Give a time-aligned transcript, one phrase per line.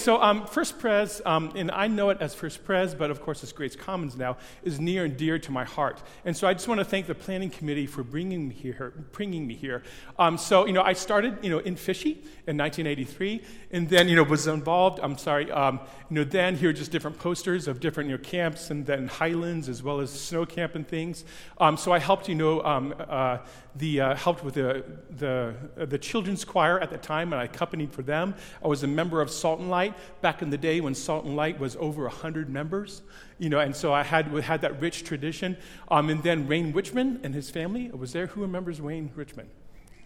[0.00, 3.42] so um, First Pres, um, and I know it as First Pres, but of course
[3.42, 6.00] it's Grace Commons now, is near and dear to my heart.
[6.24, 8.92] And so I just want to thank the planning committee for bringing me here.
[9.12, 9.82] Bringing me here.
[10.18, 12.12] Um, so you know, I started you know in Fishy
[12.46, 13.42] in 1983,
[13.72, 15.00] and then you know was involved.
[15.02, 18.70] I'm sorry, um, you know, then here just different posters of different you know camps,
[18.70, 21.24] and then Highlands as well as snow camp and things.
[21.58, 23.38] Um, so I helped you know um, uh,
[23.76, 24.84] the uh, helped with the
[25.18, 28.34] the uh, the children's choir at the time, and I accompanied for them.
[28.62, 31.36] I was a member of Salt and Light back in the day when Salt and
[31.36, 33.02] Light was over 100 members,
[33.38, 35.56] you know, and so I had, had that rich tradition.
[35.90, 38.26] Um, and then Wayne Richman and his family was there.
[38.26, 39.48] Who remembers Wayne Richman?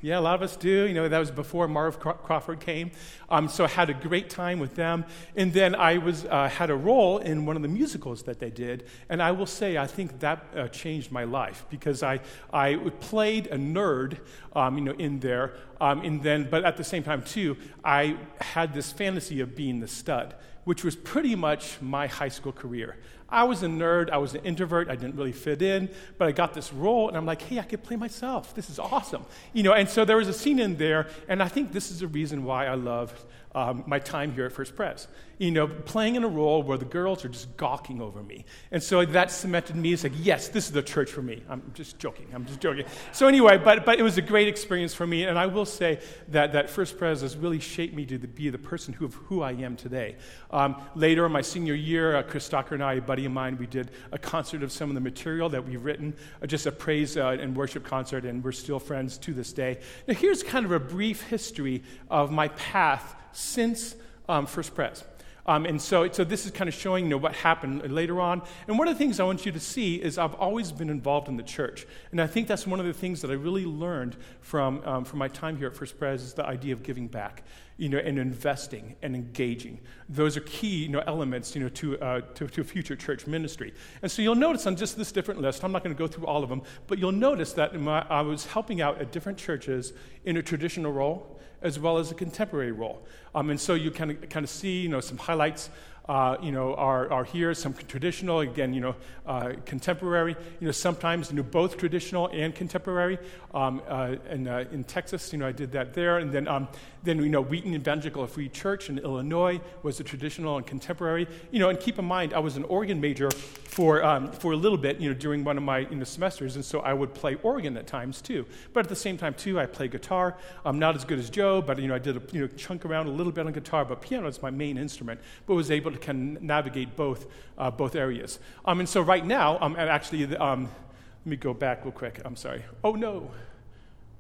[0.05, 0.87] Yeah, a lot of us do.
[0.87, 2.91] You know, that was before Marv Crawford came.
[3.31, 5.07] Um, so I had a great time with them.
[5.35, 8.51] And then I was, uh, had a role in one of the musicals that they
[8.51, 8.85] did.
[9.09, 12.21] And I will say, I think that uh, changed my life because I,
[12.53, 14.19] I played a nerd,
[14.55, 15.55] um, you know, in there.
[15.81, 19.81] Um, and then, but at the same time, too, I had this fantasy of being
[19.81, 22.99] the stud, which was pretty much my high school career.
[23.35, 26.33] I was a nerd, I was an introvert, I didn't really fit in, but I
[26.33, 28.55] got this role, and I'm like, hey, I could play myself.
[28.55, 29.27] This is awesome.
[29.53, 31.99] You know, and so there was a scene in there, and I think this is
[31.99, 35.09] the reason why I love um, my time here at First Pres.
[35.39, 38.45] You know, playing in a role where the girls are just gawking over me.
[38.71, 41.43] And so that cemented me as like, yes, this is the church for me.
[41.49, 42.29] I'm just joking.
[42.33, 42.85] I'm just joking.
[43.13, 45.25] So anyway, but, but it was a great experience for me.
[45.25, 48.59] And I will say that, that First Pres has really shaped me to be the
[48.59, 50.17] person who, who I am today.
[50.53, 53.57] Um, later in my senior year, uh, Chris Stocker and I, a buddy of mine,
[53.59, 56.73] we did a concert of some of the material that we've written, uh, just a
[56.73, 59.81] praise uh, and worship concert, and we're still friends to this day.
[60.07, 63.95] Now, here's kind of a brief history of my path since
[64.29, 65.05] um, First Pres.
[65.47, 68.43] Um, and so, so this is kind of showing you know, what happened later on.
[68.67, 71.29] And one of the things I want you to see is I've always been involved
[71.29, 71.87] in the church.
[72.13, 75.19] And I think that's one of the things that I really learned from, um, from
[75.19, 77.43] my time here at First Pres is the idea of giving back
[77.77, 79.81] you know, and investing and engaging.
[80.09, 83.75] Those are key you know, elements you know, to, uh, to, to future church ministry.
[84.01, 86.27] And so you'll notice on just this different list, I'm not going to go through
[86.27, 89.93] all of them, but you'll notice that my, I was helping out at different churches
[90.25, 91.35] in a traditional role
[91.65, 93.03] as well as a contemporary role.
[93.35, 95.71] Um, and so you kind of kind of see you know some highlights
[96.09, 98.95] uh, you know, are, are here, some traditional, again, you know,
[99.27, 103.19] uh, contemporary, you know, sometimes, you know, both traditional and contemporary.
[103.55, 106.19] Um, uh, and uh, in Texas, you know, I did that there.
[106.19, 106.69] And then, um,
[107.05, 111.27] then, you know, Wheaton Evangelical Free Church in Illinois was the traditional and contemporary.
[111.51, 114.57] You know, and keep in mind, I was an organ major for, um, for a
[114.57, 117.13] little bit, you know, during one of my you know, semesters, and so I would
[117.15, 118.47] play organ at times too.
[118.73, 120.37] But at the same time too, I play guitar.
[120.65, 122.85] I'm not as good as Joe, but you know, I did a you know, chunk
[122.85, 125.94] around a little bit on guitar, but piano is my main instrument, but was able
[125.99, 127.27] to of navigate both,
[127.59, 128.39] uh, both areas.
[128.65, 132.21] Um, and so right now, um, and actually, um, let me go back real quick.
[132.25, 132.63] I'm sorry.
[132.83, 133.31] Oh no,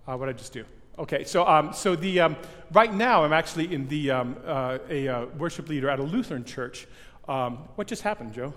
[0.06, 0.64] uh, what did I just do?
[0.98, 2.36] Okay, so, um, so the, um,
[2.72, 6.44] right now I'm actually in the, um, uh, a uh, worship leader at a Lutheran
[6.44, 6.86] church.
[7.26, 8.54] Um, what just happened, Joe?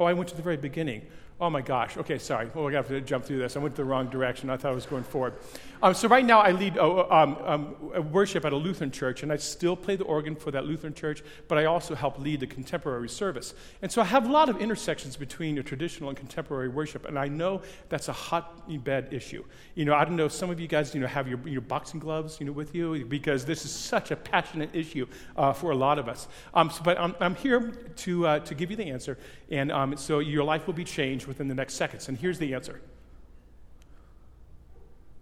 [0.00, 1.02] Oh, I went to the very beginning.
[1.38, 1.98] Oh my gosh.
[1.98, 2.50] Okay, sorry.
[2.54, 3.56] Well, we have to jump through this.
[3.56, 4.48] I went the wrong direction.
[4.48, 5.34] I thought I was going forward.
[5.82, 9.30] Um, so right now, I lead uh, um, um, worship at a Lutheran church, and
[9.30, 11.22] I still play the organ for that Lutheran church.
[11.48, 13.52] But I also help lead the contemporary service,
[13.82, 17.04] and so I have a lot of intersections between your traditional and contemporary worship.
[17.04, 17.60] And I know
[17.90, 19.44] that's a hotbed issue.
[19.74, 20.28] You know, I don't know.
[20.28, 23.04] Some of you guys, you know, have your, your boxing gloves, you know, with you
[23.04, 26.28] because this is such a passionate issue uh, for a lot of us.
[26.54, 29.18] Um, so, but I'm, I'm, here to uh, to give you the answer,
[29.50, 32.08] and um, so your life will be changed within the next seconds.
[32.08, 32.80] And here's the answer.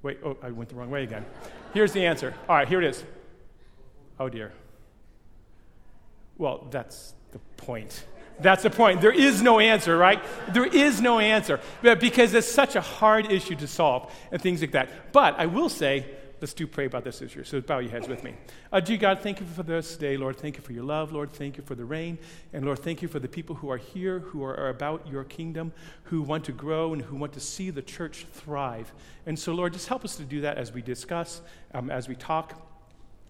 [0.03, 1.25] Wait, oh, I went the wrong way again.
[1.73, 2.35] Here's the answer.
[2.49, 3.03] All right, here it is.
[4.21, 4.53] Oh dear.
[6.37, 8.05] Well, that's the point.
[8.41, 9.01] That's the point.
[9.01, 10.23] There is no answer, right?
[10.53, 14.73] There is no answer because it's such a hard issue to solve and things like
[14.73, 15.13] that.
[15.13, 16.07] But I will say,
[16.45, 17.43] Let's do pray about this issue.
[17.43, 18.35] So bow your heads with me.
[18.71, 20.19] Uh, dear God, thank you for this day.
[20.19, 21.11] Lord, thank you for your love.
[21.11, 22.19] Lord, thank you for the rain.
[22.53, 25.73] And Lord, thank you for the people who are here, who are, about your kingdom,
[26.03, 28.93] who want to grow and who want to see the church thrive.
[29.25, 31.41] And so, Lord, just help us to do that as we discuss,
[31.73, 32.61] um, as we talk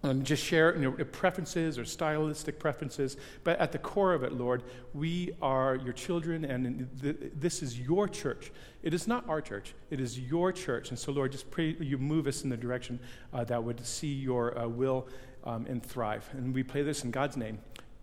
[0.05, 4.33] um, just share you know, preferences or stylistic preferences, but at the core of it,
[4.33, 4.61] Lord,
[4.93, 8.51] we are your children, and th- this is your church.
[8.83, 10.89] It is not our church, it is your church.
[10.89, 12.99] And so, Lord, just pray you move us in the direction
[13.33, 15.07] uh, that would see your uh, will
[15.43, 16.29] um, and thrive.
[16.33, 17.57] And we pray this in God's name.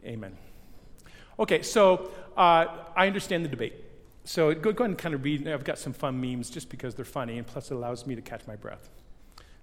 [0.05, 0.37] Amen.
[1.39, 2.67] Okay, so uh,
[2.97, 3.75] I understand the debate.
[4.25, 5.47] So go, go ahead and kind of read.
[5.47, 8.23] I've got some fun memes just because they're funny, and plus it allows me to
[8.23, 8.89] catch my breath.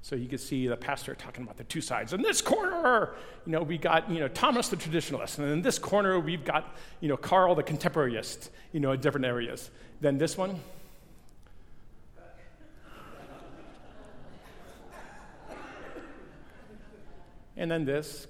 [0.01, 2.13] So you can see the pastor talking about the two sides.
[2.13, 3.12] In this corner,
[3.46, 5.40] you know, we got, you know, Thomas the traditionalist.
[5.40, 9.25] And in this corner, we've got, you know, Carl the contemporaryist, you know, in different
[9.25, 9.69] areas.
[10.01, 10.60] Then this one.
[17.57, 18.25] and then this.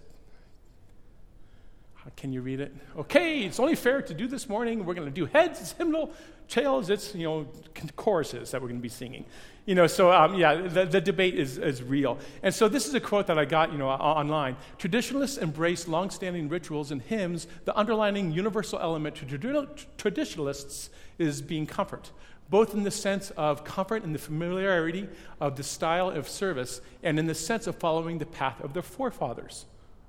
[2.15, 2.73] Can you read it?
[2.97, 4.85] Okay, it's only fair to do this morning.
[4.85, 6.11] We're going to do heads, it's hymnal,
[6.47, 7.47] tails, it's, you know,
[7.95, 9.25] choruses that we're going to be singing.
[9.65, 12.17] You know, so um, yeah, the, the debate is, is real.
[12.41, 14.57] And so this is a quote that I got, you know, online.
[14.77, 17.47] Traditionalists embrace long-standing rituals and hymns.
[17.65, 20.89] The underlying universal element to traditionalists
[21.19, 22.11] is being comfort,
[22.49, 25.07] both in the sense of comfort and the familiarity
[25.39, 28.81] of the style of service, and in the sense of following the path of their
[28.81, 29.65] forefathers.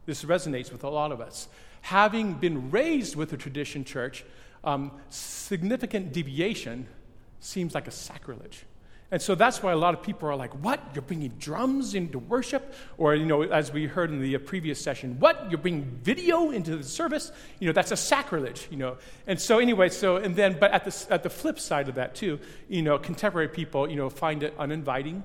[0.07, 1.49] This resonates with a lot of us
[1.81, 4.25] having been raised with a tradition church,
[4.65, 6.87] um, significant deviation
[7.41, 8.65] seems like a sacrilege.
[9.13, 10.81] And so that's why a lot of people are like, what?
[10.95, 12.75] You're bringing drums into worship?
[12.97, 15.51] Or, you know, as we heard in the previous session, what?
[15.51, 17.33] You're bringing video into the service?
[17.59, 18.99] You know, that's a sacrilege, you know.
[19.27, 22.15] And so, anyway, so, and then, but at the, at the flip side of that,
[22.15, 22.39] too,
[22.69, 25.25] you know, contemporary people, you know, find it uninviting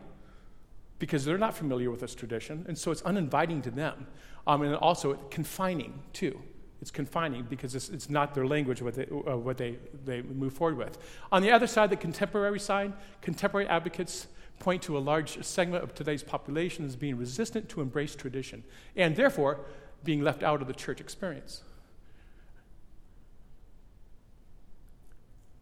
[0.98, 2.66] because they're not familiar with this tradition.
[2.68, 4.08] And so it's uninviting to them.
[4.48, 6.40] Um, and also confining, too.
[6.82, 10.54] It's confining because it's, it's not their language what, they, uh, what they, they move
[10.54, 11.00] forward with.
[11.32, 14.28] On the other side, the contemporary side, contemporary advocates
[14.60, 18.64] point to a large segment of today's population as being resistant to embrace tradition
[18.96, 19.62] and therefore
[20.04, 21.64] being left out of the church experience.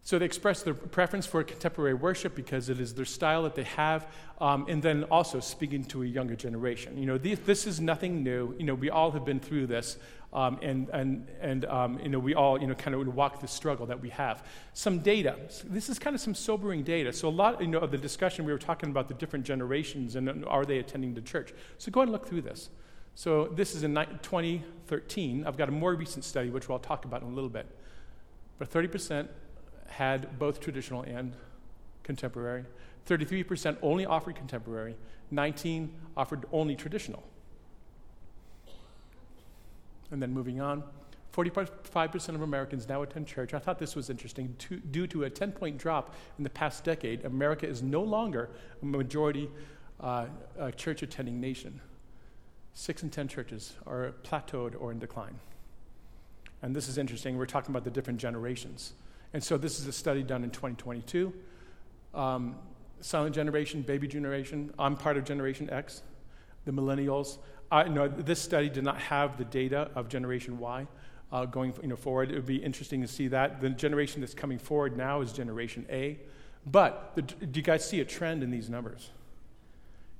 [0.04, 3.62] So they express their preference for contemporary worship because it is their style that they
[3.62, 4.06] have,
[4.38, 6.98] um, and then also speaking to a younger generation.
[6.98, 8.54] You know, this is nothing new.
[8.58, 9.96] You know, we all have been through this,
[10.34, 13.48] um, and, and, and um, you know, we all you know, kind of walk the
[13.48, 14.44] struggle that we have.
[14.74, 15.36] Some data.
[15.64, 17.10] This is kind of some sobering data.
[17.10, 20.16] So a lot you know, of the discussion, we were talking about the different generations
[20.16, 21.54] and are they attending the church.
[21.78, 22.68] So go and look through this.
[23.14, 25.46] So this is in 2013.
[25.46, 27.66] I've got a more recent study, which we'll talk about in a little bit.
[28.58, 29.28] But 30%
[29.86, 31.34] had both traditional and
[32.02, 32.64] contemporary.
[33.06, 34.96] 33% only offered contemporary.
[35.30, 37.22] 19 offered only traditional.
[40.10, 40.84] And then moving on,
[41.34, 43.54] 45% of Americans now attend church.
[43.54, 44.54] I thought this was interesting.
[44.60, 48.50] To, due to a 10 point drop in the past decade, America is no longer
[48.80, 49.50] a majority
[50.00, 50.26] uh,
[50.76, 51.80] church attending nation.
[52.74, 55.38] Six in 10 churches are plateaued or in decline.
[56.62, 57.36] And this is interesting.
[57.36, 58.92] We're talking about the different generations.
[59.34, 61.32] And so this is a study done in 2022.
[62.14, 62.54] Um,
[63.00, 64.72] silent generation, baby generation.
[64.78, 66.02] I'm part of Generation X,
[66.64, 67.38] the millennials.
[67.70, 70.86] I, no, this study did not have the data of Generation Y.
[71.32, 73.60] Uh, going you know, forward, it would be interesting to see that.
[73.60, 76.16] The generation that's coming forward now is Generation A.
[76.64, 79.10] But the, do you guys see a trend in these numbers?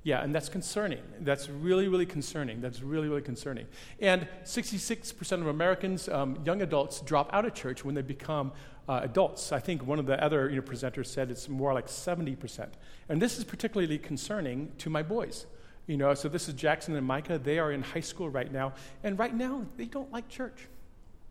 [0.05, 0.99] Yeah, and that's concerning.
[1.21, 2.61] That's really, really concerning.
[2.61, 3.65] That's really, really concerning.
[3.99, 8.51] And 66% of Americans, um, young adults, drop out of church when they become
[8.87, 9.51] uh, adults.
[9.51, 12.69] I think one of the other you know, presenters said it's more like 70%.
[13.09, 15.45] And this is particularly concerning to my boys.
[15.87, 17.37] You know, so this is Jackson and Micah.
[17.37, 18.73] They are in high school right now.
[19.03, 20.67] And right now, they don't like church.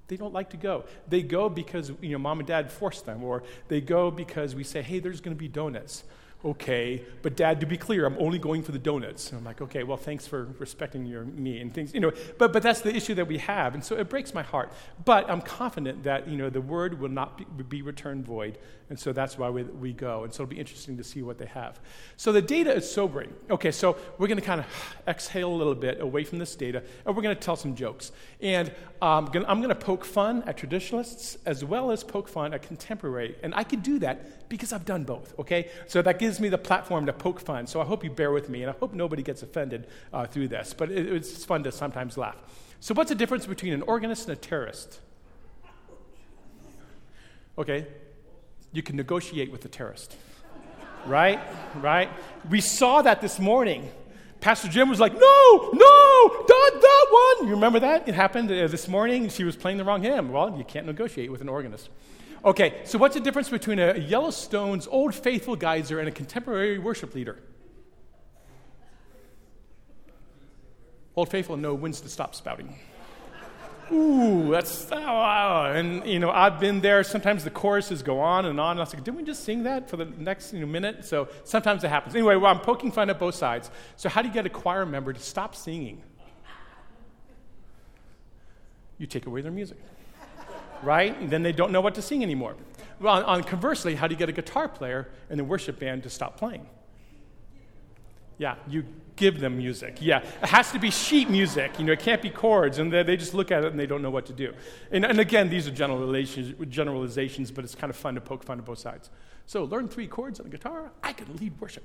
[0.06, 0.84] They don't like to go.
[1.08, 4.62] They go because, you know, mom and dad force them, or they go because we
[4.62, 6.04] say, hey, there's going to be donuts
[6.44, 9.30] okay, but dad, to be clear, I'm only going for the donuts.
[9.30, 12.52] And I'm like, okay, well, thanks for respecting your me and things, you know, but,
[12.52, 13.74] but that's the issue that we have.
[13.74, 14.72] And so it breaks my heart.
[15.04, 18.58] But I'm confident that, you know, the word will not be, be returned void.
[18.90, 20.24] And so that's why we, we go.
[20.24, 21.80] And so it'll be interesting to see what they have.
[22.16, 23.32] So the data is sobering.
[23.50, 24.66] Okay, so we're going to kind of
[25.08, 28.12] exhale a little bit away from this data, and we're going to tell some jokes.
[28.42, 28.70] And
[29.00, 33.36] um, I'm going to poke fun at traditionalists as well as poke fun at contemporary.
[33.42, 35.70] And I can do that because I've done both, okay?
[35.88, 37.66] So that gives me the platform to poke fun.
[37.66, 40.48] So I hope you bear with me, and I hope nobody gets offended uh, through
[40.48, 40.74] this.
[40.74, 42.36] But it, it's fun to sometimes laugh.
[42.80, 45.00] So, what's the difference between an organist and a terrorist?
[47.56, 47.86] Okay,
[48.72, 50.16] you can negotiate with the terrorist.
[51.06, 51.40] right?
[51.76, 52.10] Right?
[52.50, 53.90] We saw that this morning.
[54.40, 57.48] Pastor Jim was like, no, no, that, that one.
[57.48, 58.06] You remember that?
[58.06, 59.30] It happened uh, this morning.
[59.30, 60.30] She was playing the wrong hymn.
[60.30, 61.88] Well, you can't negotiate with an organist.
[62.44, 67.14] Okay, so what's the difference between a Yellowstone's old faithful geyser and a contemporary worship
[67.14, 67.38] leader?
[71.16, 72.76] Old faithful know when's to stop spouting.
[73.92, 75.72] Ooh, that's, oh, wow.
[75.72, 77.02] And, you know, I've been there.
[77.04, 78.72] Sometimes the choruses go on and on.
[78.72, 81.04] And I was like, didn't we just sing that for the next you know, minute?
[81.04, 82.14] So sometimes it happens.
[82.14, 83.70] Anyway, well, I'm poking fun at both sides.
[83.96, 86.02] So, how do you get a choir member to stop singing?
[88.98, 89.78] You take away their music,
[90.84, 91.18] right?
[91.18, 92.56] And then they don't know what to sing anymore.
[93.00, 96.02] Well, on, on conversely, how do you get a guitar player in the worship band
[96.04, 96.66] to stop playing?
[98.38, 98.84] Yeah, you
[99.16, 99.98] give them music.
[100.00, 101.78] Yeah, it has to be sheet music.
[101.78, 103.86] You know, it can't be chords, and they, they just look at it and they
[103.86, 104.52] don't know what to do.
[104.90, 108.64] And, and again, these are generalizations, but it's kind of fun to poke fun at
[108.64, 109.10] both sides.
[109.46, 110.90] So, learn three chords on the guitar.
[111.02, 111.84] I can lead worship.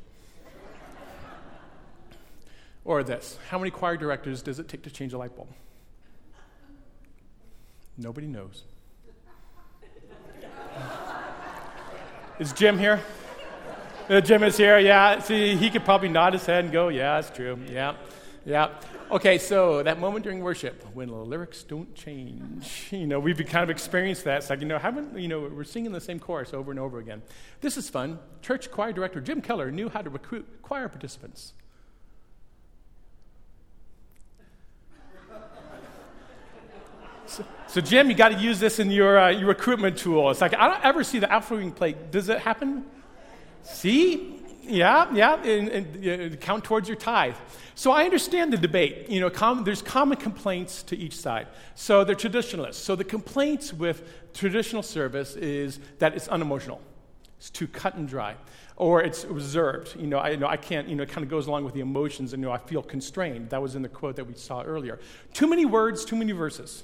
[2.85, 5.49] or this: How many choir directors does it take to change a light bulb?
[7.97, 8.63] Nobody knows.
[12.39, 12.99] Is Jim here?
[14.09, 15.19] Uh, Jim is here, yeah.
[15.19, 17.59] See, he could probably nod his head and go, yeah, it's true.
[17.69, 17.95] Yeah,
[18.45, 18.69] yeah.
[19.11, 22.87] Okay, so that moment during worship when the lyrics don't change.
[22.91, 24.37] You know, we've kind of experienced that.
[24.39, 26.99] It's like, you know, haven't, you know, we're singing the same chorus over and over
[26.99, 27.21] again.
[27.61, 28.19] This is fun.
[28.41, 31.53] Church choir director Jim Keller knew how to recruit choir participants.
[37.29, 40.31] So, so, Jim, you got to use this in your, uh, your recruitment tool.
[40.31, 42.09] It's like, I don't ever see the offering plate.
[42.09, 42.85] Does it happen?
[43.61, 44.41] See?
[44.63, 47.35] Yeah, yeah, and, and uh, count towards your tithe.
[47.75, 49.09] So I understand the debate.
[49.09, 51.47] You know, com- there's common complaints to each side.
[51.75, 52.83] So they're traditionalists.
[52.83, 56.81] So the complaints with traditional service is that it's unemotional.
[57.37, 58.35] It's too cut and dry,
[58.75, 59.95] or it's reserved.
[59.99, 60.89] You know, I, you know, I can't.
[60.89, 62.81] You know, it kind of goes along with the emotions, and you know, I feel
[62.81, 63.51] constrained.
[63.51, 64.99] That was in the quote that we saw earlier.
[65.33, 66.83] Too many words, too many verses.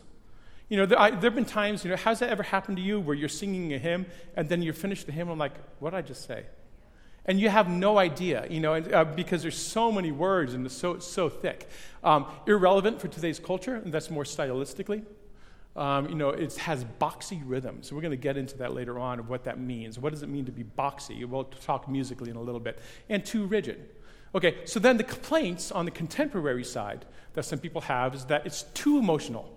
[0.70, 1.84] You know, there, have been times.
[1.84, 4.06] You know, has that ever happened to you where you're singing a hymn
[4.36, 5.28] and then you're finished the hymn?
[5.28, 6.46] and I'm like, what did I just say?
[7.26, 10.76] and you have no idea, you know, uh, because there's so many words and it's
[10.76, 11.68] so, so thick.
[12.04, 15.04] Um, irrelevant for today's culture, and that's more stylistically.
[15.76, 17.80] Um, you know, it has boxy rhythm.
[17.82, 20.00] So we're going to get into that later on of what that means.
[20.00, 21.26] What does it mean to be boxy?
[21.26, 22.80] We'll talk musically in a little bit.
[23.10, 23.90] And too rigid.
[24.36, 28.46] Okay, so then the complaints on the contemporary side that some people have is that
[28.46, 29.55] it's too emotional.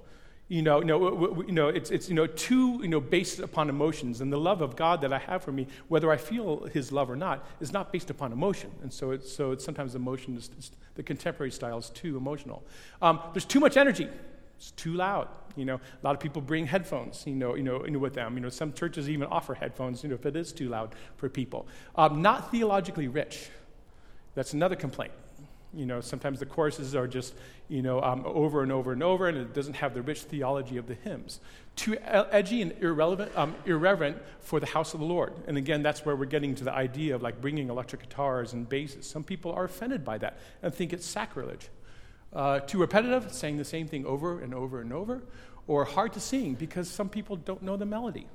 [0.48, 3.68] You know, you know, you know, it's, it's you know, too you know, based upon
[3.68, 4.22] emotions.
[4.22, 7.10] And the love of God that I have for me, whether I feel his love
[7.10, 8.70] or not, is not based upon emotion.
[8.82, 10.50] And so, it's, so it's sometimes emotion is,
[10.94, 12.62] the contemporary style is too emotional.
[13.02, 14.08] Um, there's too much energy.
[14.56, 15.28] It's too loud.
[15.54, 18.34] You know, a lot of people bring headphones, you know, you know, with them.
[18.34, 21.28] You know, some churches even offer headphones, you know, if it is too loud for
[21.28, 21.66] people.
[21.94, 23.50] Um, not theologically rich.
[24.34, 25.12] That's another complaint.
[25.74, 27.34] You know, sometimes the choruses are just,
[27.68, 30.78] you know, um, over and over and over, and it doesn't have the rich theology
[30.78, 31.40] of the hymns.
[31.76, 35.34] Too edgy and irrelevant, um, irreverent for the house of the Lord.
[35.46, 38.68] And again, that's where we're getting to the idea of like bringing electric guitars and
[38.68, 39.06] basses.
[39.06, 41.68] Some people are offended by that and think it's sacrilege.
[42.32, 45.22] Uh, too repetitive, saying the same thing over and over and over,
[45.66, 48.26] or hard to sing because some people don't know the melody.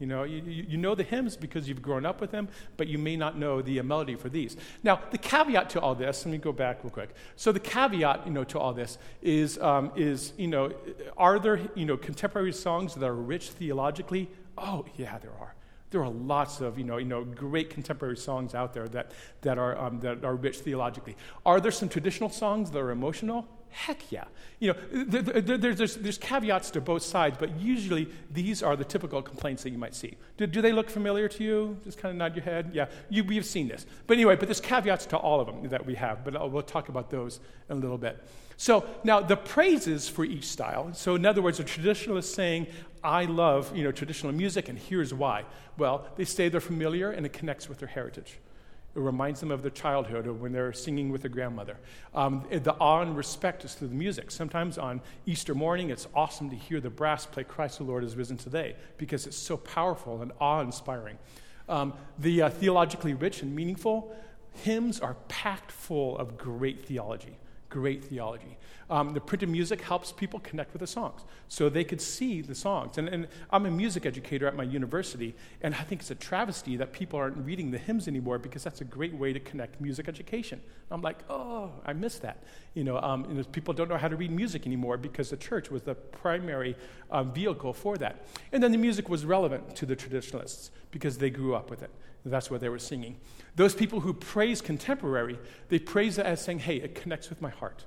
[0.00, 2.98] You know, you, you know the hymns because you've grown up with them, but you
[2.98, 4.56] may not know the melody for these.
[4.82, 7.14] Now, the caveat to all this, let me go back real quick.
[7.36, 10.72] So the caveat, you know, to all this is, um, is you know,
[11.16, 14.28] are there, you know, contemporary songs that are rich theologically?
[14.58, 15.54] Oh, yeah, there are.
[15.90, 19.58] There are lots of, you know, you know, great contemporary songs out there that, that,
[19.58, 21.16] are, um, that are rich theologically.
[21.46, 23.46] Are there some traditional songs that are emotional?
[23.74, 24.24] Heck yeah.
[24.60, 29.20] You know, there's, there's, there's, caveats to both sides, but usually these are the typical
[29.20, 30.14] complaints that you might see.
[30.36, 31.76] Do, do they look familiar to you?
[31.82, 32.70] Just kind of nod your head.
[32.72, 33.84] Yeah, you, we've seen this.
[34.06, 36.62] But anyway, but there's caveats to all of them that we have, but I'll, we'll
[36.62, 38.22] talk about those in a little bit.
[38.56, 40.94] So now the praises for each style.
[40.94, 42.68] So in other words, a traditionalist saying,
[43.02, 45.46] I love you know, traditional music, and here's why.
[45.76, 48.38] Well, they say they're familiar and it connects with their heritage.
[48.94, 51.76] It reminds them of their childhood or when they're singing with their grandmother.
[52.14, 54.30] Um, the awe and respect is through the music.
[54.30, 58.14] Sometimes on Easter morning, it's awesome to hear the brass play Christ the Lord is
[58.14, 61.18] risen today because it's so powerful and awe inspiring.
[61.68, 64.14] Um, the uh, theologically rich and meaningful
[64.62, 67.36] hymns are packed full of great theology
[67.74, 68.56] great theology.
[68.88, 72.54] Um, the printed music helps people connect with the songs so they could see the
[72.54, 72.98] songs.
[72.98, 76.76] And, and, I'm a music educator at my university, and I think it's a travesty
[76.76, 80.06] that people aren't reading the hymns anymore because that's a great way to connect music
[80.06, 80.60] education.
[80.92, 82.44] I'm like, oh, I miss that.
[82.74, 85.36] You know, um, you know people don't know how to read music anymore because the
[85.36, 86.76] church was the primary
[87.10, 88.24] um, vehicle for that.
[88.52, 91.90] And then the music was relevant to the traditionalists because they grew up with it.
[92.24, 93.18] That's what they were singing.
[93.54, 95.38] Those people who praise contemporary,
[95.68, 97.84] they praise it as saying, hey, it connects with my heart.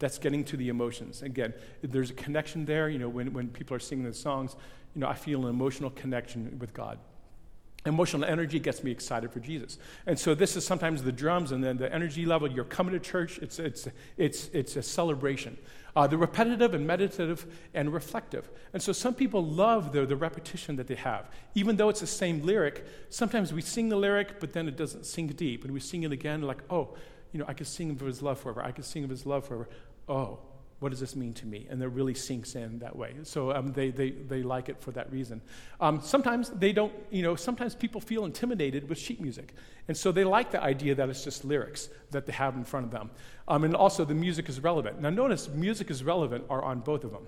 [0.00, 1.22] That's getting to the emotions.
[1.22, 2.88] Again, there's a connection there.
[2.88, 4.56] You know, when, when people are singing the songs,
[4.94, 6.98] you know, I feel an emotional connection with God.
[7.86, 9.78] Emotional energy gets me excited for Jesus.
[10.06, 12.50] And so this is sometimes the drums and then the energy level.
[12.50, 15.56] You're coming to church, it's, it's, it's, it's a celebration.
[15.94, 18.50] Uh, the repetitive and meditative and reflective.
[18.72, 21.30] And so some people love the, the repetition that they have.
[21.54, 25.06] Even though it's the same lyric, sometimes we sing the lyric, but then it doesn't
[25.06, 25.64] sink deep.
[25.64, 26.96] And we sing it again, like, oh,
[27.32, 28.62] you know, I could sing of his love forever.
[28.62, 29.68] I could sing of his love forever.
[30.08, 30.40] Oh,
[30.80, 31.66] what does this mean to me?
[31.68, 33.14] And it really sinks in that way.
[33.24, 35.40] So um, they, they, they like it for that reason.
[35.80, 39.54] Um, sometimes they don't, you know, sometimes people feel intimidated with sheet music.
[39.88, 42.86] And so they like the idea that it's just lyrics that they have in front
[42.86, 43.10] of them.
[43.48, 45.00] Um, and also the music is relevant.
[45.00, 47.26] Now notice music is relevant are on both of them.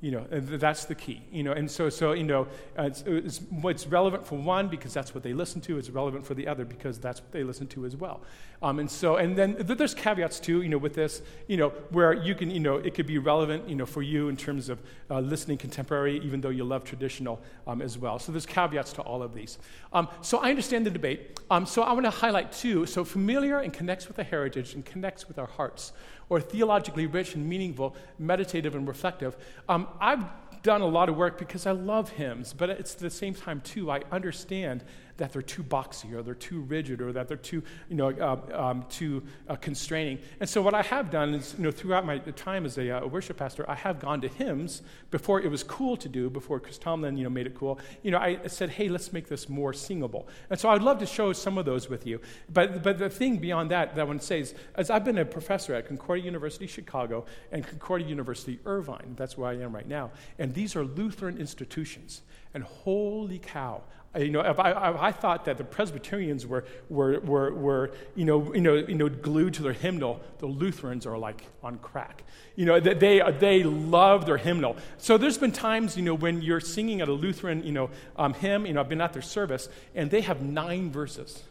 [0.00, 1.22] You know, that's the key.
[1.30, 2.46] You know, and so, so you know,
[2.78, 5.76] uh, it's, it's, it's, relevant for one because that's what they listen to.
[5.76, 8.22] It's relevant for the other because that's what they listen to as well.
[8.62, 10.62] Um, and so, and then there's caveats too.
[10.62, 13.68] You know, with this, you know, where you can, you know, it could be relevant,
[13.68, 14.80] you know, for you in terms of
[15.10, 18.18] uh, listening contemporary, even though you love traditional um, as well.
[18.18, 19.58] So there's caveats to all of these.
[19.92, 21.40] Um, so I understand the debate.
[21.50, 22.86] Um, so I want to highlight too.
[22.86, 25.92] So familiar and connects with the heritage and connects with our hearts
[26.30, 29.36] or theologically rich and meaningful, meditative and reflective.
[29.68, 30.24] Um, I've
[30.62, 33.60] done a lot of work because I love hymns, but it's at the same time,
[33.60, 34.84] too, I understand
[35.20, 38.58] that they're too boxy or they're too rigid or that they're too, you know, uh,
[38.58, 40.18] um, too uh, constraining.
[40.40, 43.06] And so what I have done is, you know, throughout my time as a, uh,
[43.06, 46.78] worship pastor, I have gone to hymns before it was cool to do, before Chris
[46.78, 47.78] Tomlin, you know, made it cool.
[48.02, 50.26] You know, I said, hey, let's make this more singable.
[50.48, 52.18] And so I'd love to show some of those with you.
[52.50, 55.18] But, but the thing beyond that that I want to say is, as I've been
[55.18, 59.86] a professor at Concordia University Chicago and Concordia University Irvine, that's where I am right
[59.86, 62.22] now, and these are Lutheran institutions.
[62.52, 63.82] And holy cow,
[64.16, 68.24] you know, if I, if I, thought that the Presbyterians were, were, were, were you,
[68.24, 72.24] know, you, know, you know, glued to their hymnal, the Lutherans are like on crack.
[72.56, 74.76] You know, they, they love their hymnal.
[74.98, 78.34] So there's been times, you know, when you're singing at a Lutheran, you know, um,
[78.34, 81.44] hymn, you know, I've been at their service, and they have nine verses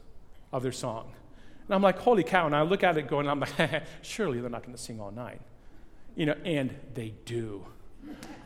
[0.51, 1.13] of their song.
[1.67, 2.45] And I'm like, holy cow.
[2.45, 5.11] And I look at it going, I'm like, surely they're not going to sing all
[5.11, 5.39] nine.
[6.15, 7.65] You know, and they do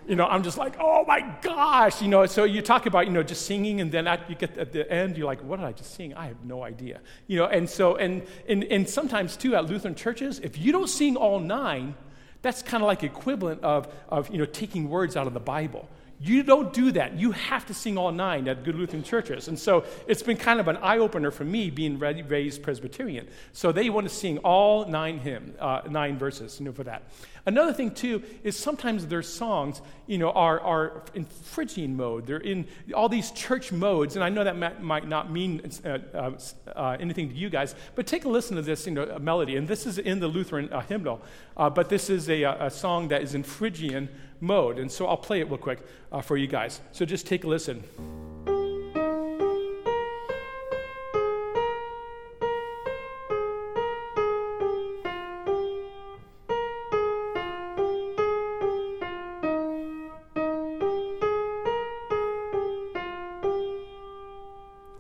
[0.07, 2.25] you know, I'm just like, oh my gosh, you know.
[2.25, 4.89] So you talk about, you know, just singing, and then at, you get at the
[4.91, 6.13] end, you're like, what did I just sing?
[6.13, 7.45] I have no idea, you know.
[7.45, 11.39] And so, and and, and sometimes too at Lutheran churches, if you don't sing all
[11.39, 11.95] nine,
[12.41, 15.88] that's kind of like equivalent of of you know taking words out of the Bible.
[16.20, 17.17] You don't do that.
[17.17, 19.48] You have to sing all nine at good Lutheran churches.
[19.48, 23.27] And so it's been kind of an eye opener for me being raised Presbyterian.
[23.51, 27.03] So they want to sing all nine hymn, uh, nine verses, you know, for that.
[27.46, 32.25] Another thing, too, is sometimes their songs, you know, are, are in Phrygian mode.
[32.25, 32.65] They're in
[32.96, 36.32] all these church modes, and I know that might, might not mean uh, uh,
[36.74, 39.58] uh, anything to you guys, but take a listen to this, you know, melody.
[39.58, 41.22] And this is in the Lutheran uh, hymnal,
[41.58, 44.08] uh, but this is a, a, song that is in Phrygian
[44.43, 44.77] mode.
[44.77, 45.79] And so I'll play it real quick
[46.12, 46.81] uh, for you guys.
[46.91, 47.83] So just take a listen.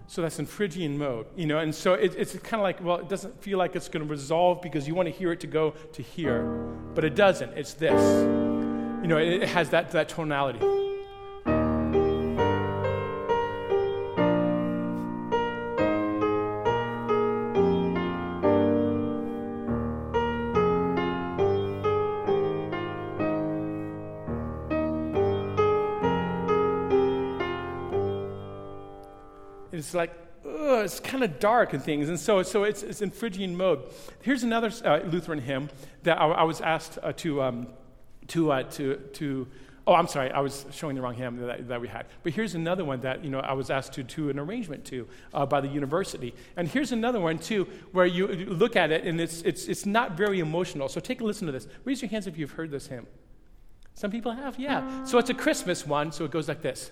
[0.07, 2.97] So that's in Phrygian mode, you know, and so it, it's kind of like, well,
[2.97, 5.47] it doesn't feel like it's going to resolve because you want to hear it to
[5.47, 6.43] go to here,
[6.93, 7.51] but it doesn't.
[7.57, 7.99] It's this,
[9.03, 10.59] you know, it, has that, that tonality.
[29.73, 30.11] it's like,
[30.45, 32.07] ugh, it's kind of dark and things.
[32.07, 33.83] And so, so it's, it's in Phrygian mode.
[34.21, 35.69] Here's another uh, Lutheran hymn
[36.03, 37.67] that I, I was asked uh, to, um,
[38.27, 39.47] to, uh, to, to,
[39.85, 42.05] oh, I'm sorry, I was showing the wrong hymn that, that we had.
[42.23, 45.07] But here's another one that, you know, I was asked to do an arrangement to
[45.33, 46.33] uh, by the university.
[46.55, 50.17] And here's another one, too, where you look at it and it's, it's, it's not
[50.17, 50.87] very emotional.
[50.89, 51.67] So take a listen to this.
[51.85, 53.07] Raise your hands if you've heard this hymn.
[53.93, 55.03] Some people have, yeah.
[55.03, 56.89] So it's a Christmas one, so it goes like this.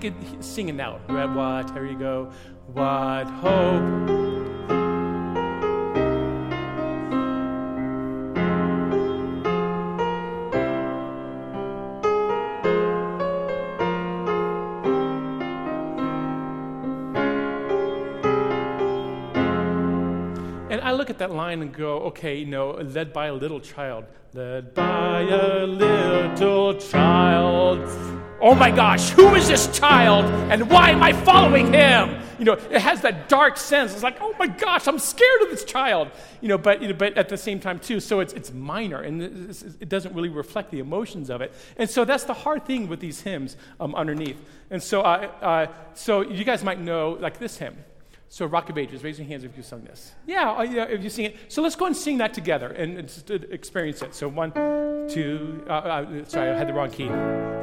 [0.00, 0.98] Could sing it now.
[1.08, 1.70] Red what?
[1.72, 2.32] Here you go.
[2.72, 3.82] What hope.
[20.70, 23.60] And I look at that line and go, okay, you know, led by a little
[23.60, 24.06] child.
[24.32, 27.86] Led by a little child
[28.40, 32.20] oh my gosh, who is this child and why am I following him?
[32.38, 33.92] You know, it has that dark sense.
[33.92, 36.10] It's like, oh my gosh, I'm scared of this child.
[36.40, 39.02] You know, but, you know, but at the same time, too, so it's, it's minor
[39.02, 39.20] and
[39.80, 41.52] it doesn't really reflect the emotions of it.
[41.76, 44.42] And so that's the hard thing with these hymns um, underneath.
[44.70, 47.76] And so, uh, uh, so you guys might know, like this hymn.
[48.32, 50.12] So, Rock of Ages, raise your hands if you've sung this.
[50.24, 51.36] Yeah, uh, yeah, if you sing it.
[51.48, 54.14] So, let's go and sing that together and, and just experience it.
[54.14, 54.52] So, one,
[55.08, 57.08] two, uh, uh, sorry, I had the wrong key.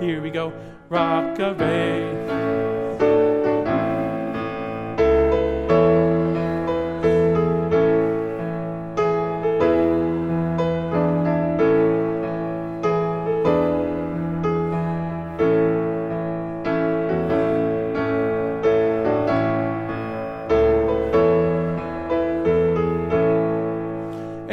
[0.06, 0.51] Here we go.
[0.89, 2.87] Rock of Ages.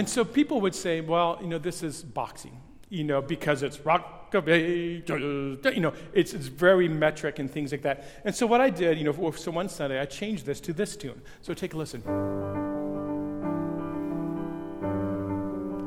[0.04, 3.78] And so people would say, well, you know, this is boxing, you know, because it's
[3.78, 5.08] rockabye,
[5.74, 8.04] you know, it's, it's very metric and things like that.
[8.22, 10.94] And so what I did, you know, so one Sunday I changed this to this
[10.94, 11.22] tune.
[11.40, 12.02] So take a listen.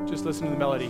[0.09, 0.89] Just listen to the melody.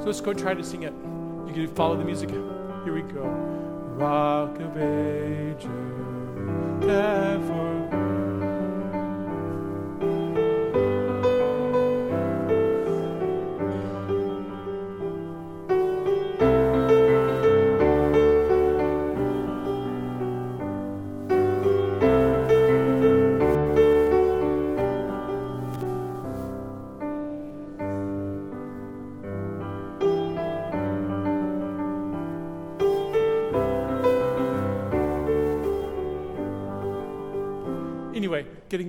[0.00, 0.94] So let's go try to sing it.
[1.46, 2.30] You can follow the music.
[2.30, 3.24] Here we go.
[3.96, 5.66] Rock of ages,
[6.88, 7.99] ever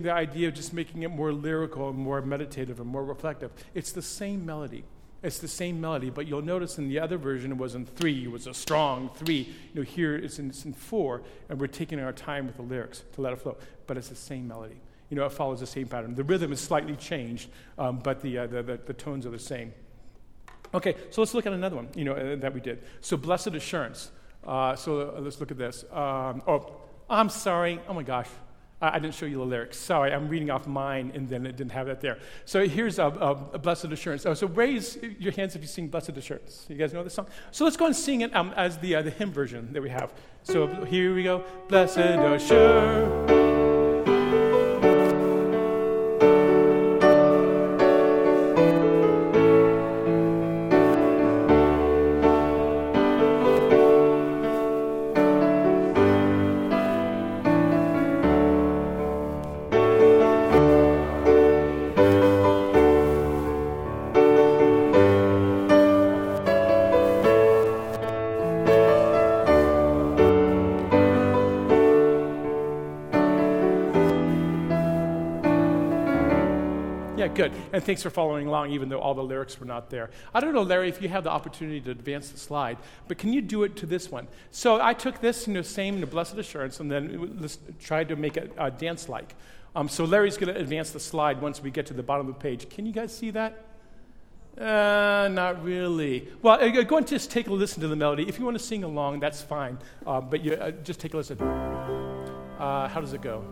[0.01, 3.51] the idea of just making it more lyrical and more meditative and more reflective.
[3.73, 4.83] It's the same melody.
[5.23, 8.23] It's the same melody, but you'll notice in the other version it was in three.
[8.23, 9.53] It was a strong three.
[9.73, 12.63] You know, here it's in, it's in four, and we're taking our time with the
[12.63, 13.57] lyrics to let it flow.
[13.85, 14.81] But it's the same melody.
[15.09, 16.15] You know, it follows the same pattern.
[16.15, 19.37] The rhythm is slightly changed, um, but the, uh, the, the, the, tones are the
[19.37, 19.73] same.
[20.73, 21.89] Okay, so let's look at another one.
[21.95, 22.81] You know uh, that we did.
[23.01, 24.09] So blessed assurance.
[24.43, 25.83] Uh, so uh, let's look at this.
[25.91, 26.77] Um, oh,
[27.09, 27.79] I'm sorry.
[27.87, 28.29] Oh my gosh.
[28.81, 29.77] I didn't show you the lyrics.
[29.77, 32.17] Sorry, I'm reading off mine and then it didn't have that there.
[32.45, 34.25] So here's a, a, a Blessed Assurance.
[34.25, 36.65] Oh, so raise your hands if you sing Blessed Assurance.
[36.67, 37.27] You guys know this song?
[37.51, 39.89] So let's go and sing it um, as the, uh, the hymn version that we
[39.89, 40.11] have.
[40.43, 41.43] So here we go.
[41.67, 43.40] Blessed Assurance.
[77.33, 77.51] Good.
[77.73, 80.09] And thanks for following along, even though all the lyrics were not there.
[80.33, 83.33] I don't know, Larry, if you have the opportunity to advance the slide, but can
[83.33, 84.27] you do it to this one?
[84.51, 88.37] So I took this, you know, same, you Blessed Assurance, and then tried to make
[88.37, 89.35] it uh, dance like.
[89.75, 92.33] Um, so Larry's going to advance the slide once we get to the bottom of
[92.35, 92.69] the page.
[92.69, 93.65] Can you guys see that?
[94.57, 96.27] Uh, not really.
[96.41, 98.27] Well, uh, go and just take a listen to the melody.
[98.27, 99.77] If you want to sing along, that's fine.
[100.05, 101.41] Uh, but you, uh, just take a listen.
[101.41, 103.45] Uh, how does it go?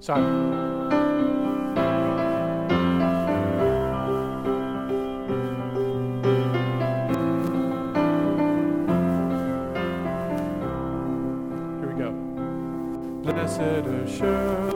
[0.00, 1.13] Sorry.
[13.56, 14.73] Assurance, Jesus'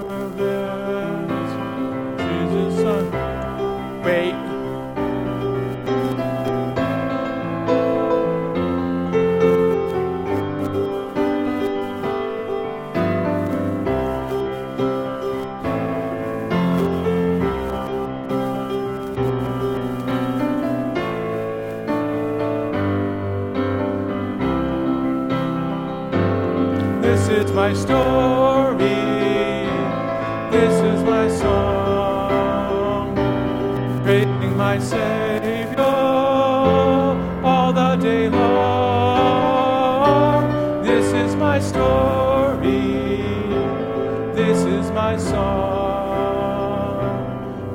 [44.99, 45.39] my song,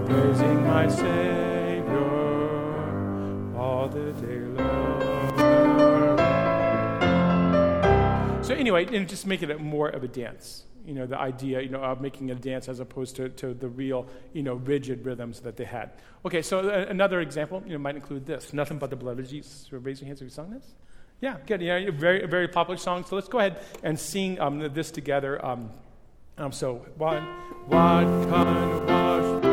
[0.05, 2.09] praising my Savior
[3.57, 5.01] all the day long.
[8.43, 11.69] So, anyway, and just making it more of a dance you know, the idea, you
[11.69, 15.39] know, of making a dance as opposed to, to the real, you know, rigid rhythms
[15.39, 15.91] that they had.
[16.25, 19.29] Okay, so uh, another example, you know, might include this, Nothing But the Blood of
[19.29, 19.71] Jesus.
[19.71, 20.75] Raise your hands if you sung this.
[21.21, 21.61] Yeah, good.
[21.61, 23.05] Yeah, very, very popular song.
[23.05, 25.39] So let's go ahead and sing um, this together.
[25.45, 25.71] Um,
[26.35, 27.21] um, so, what,
[27.67, 29.43] what kind of wash?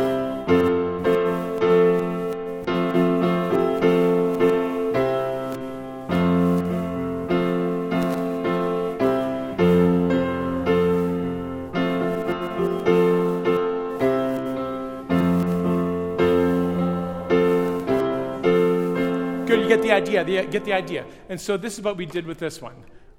[19.47, 20.25] Good, you get the idea.
[20.25, 21.05] The, get the idea.
[21.29, 22.75] And so this is what we did with this one.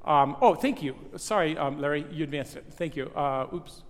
[0.06, 0.96] Um, oh, thank you.
[1.18, 2.66] Sorry, um, Larry, you advanced it.
[2.72, 3.06] Thank you.
[3.16, 3.84] Uh, oops.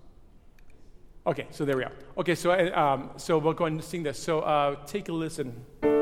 [1.25, 1.91] Okay, so there we are.
[2.17, 4.17] Okay, so um, so we'll go and sing this.
[4.17, 6.00] So uh, take a listen.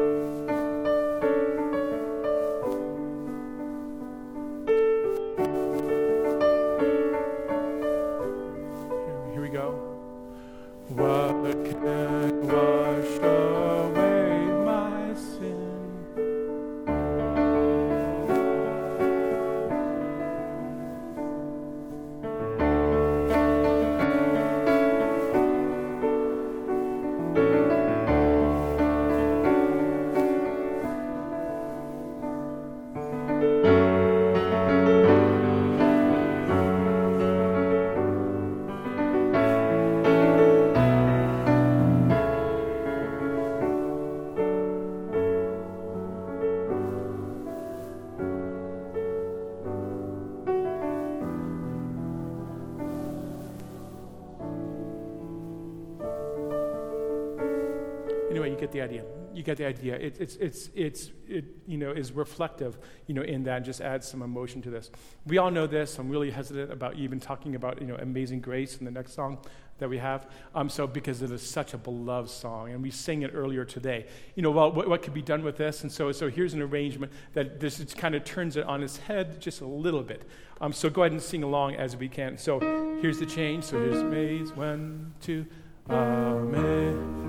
[58.80, 59.04] The idea.
[59.34, 59.96] You get the idea.
[59.96, 63.82] It, it's, it's, it's, it, you know, is reflective, you know, in that and just
[63.82, 64.92] adds some emotion to this.
[65.26, 65.98] We all know this.
[66.00, 69.40] I'm really hesitant about even talking about, you know, Amazing Grace in the next song
[69.80, 70.28] that we have.
[70.56, 74.08] Um, so because it is such a beloved song, and we sang it earlier today.
[74.36, 75.84] You know, well, what, what could be done with this?
[75.84, 79.40] And so, so here's an arrangement that this kind of turns it on its head
[79.42, 80.24] just a little bit.
[80.62, 82.38] Um, so go ahead and sing along as we can.
[82.38, 82.60] So
[83.02, 83.64] here's the change.
[83.64, 85.46] So here's Maze, one, two,
[85.90, 87.20] Amen.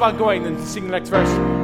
[0.00, 1.59] Keep on going and sing the next verse.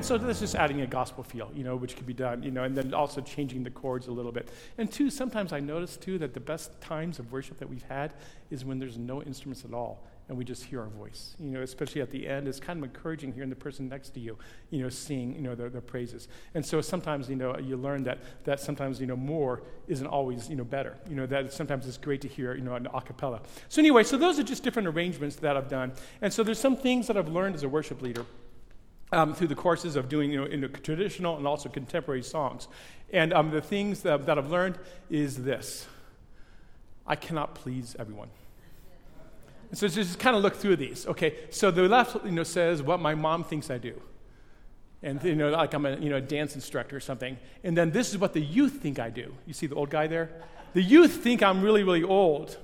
[0.00, 2.42] And so this is just adding a gospel feel, you know, which can be done,
[2.42, 4.48] you know, and then also changing the chords a little bit.
[4.78, 8.14] And two, sometimes I notice too that the best times of worship that we've had
[8.50, 11.36] is when there's no instruments at all and we just hear our voice.
[11.38, 14.20] You know, especially at the end, it's kind of encouraging hearing the person next to
[14.20, 14.38] you,
[14.70, 16.28] you know, sing, you know, their, their praises.
[16.54, 20.48] And so sometimes, you know, you learn that, that sometimes, you know, more isn't always,
[20.48, 20.96] you know, better.
[21.10, 23.42] You know, that sometimes it's great to hear, you know, an a cappella.
[23.68, 25.92] So anyway, so those are just different arrangements that I've done.
[26.22, 28.24] And so there's some things that I've learned as a worship leader.
[29.12, 32.68] Um, through the courses of doing you know, traditional and also contemporary songs.
[33.12, 34.78] And um, the things that, that I've learned
[35.10, 35.88] is this
[37.06, 38.28] I cannot please everyone.
[39.72, 41.06] So just kind of look through these.
[41.06, 44.00] Okay, so the left you know, says what my mom thinks I do.
[45.02, 47.38] And you know, like I'm a you know, a dance instructor or something.
[47.64, 49.34] And then this is what the youth think I do.
[49.46, 50.30] You see the old guy there?
[50.72, 52.58] The youth think I'm really, really old.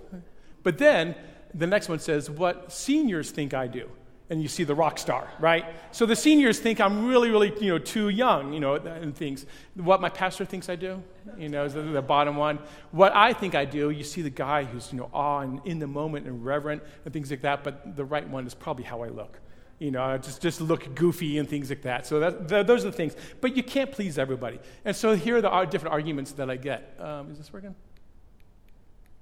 [0.63, 1.15] But then
[1.55, 3.89] the next one says what seniors think I do
[4.29, 5.65] and you see the rock star, right?
[5.93, 9.47] So the seniors think I'm really, really, you know, too young, you know, and things.
[9.75, 11.03] What my pastor thinks I do,
[11.39, 12.59] you know, is the, the bottom one.
[12.91, 15.79] What I think I do, you see the guy who's, you know, awe and in
[15.79, 17.63] the moment and reverent and things like that.
[17.63, 19.39] But the right one is probably how I look.
[19.79, 22.07] You know, I just, just look goofy and things like that.
[22.07, 23.15] So that, those are the things.
[23.41, 24.59] But you can't please everybody.
[24.85, 26.97] And so here are the different arguments that I get.
[26.99, 27.75] Um, is this working?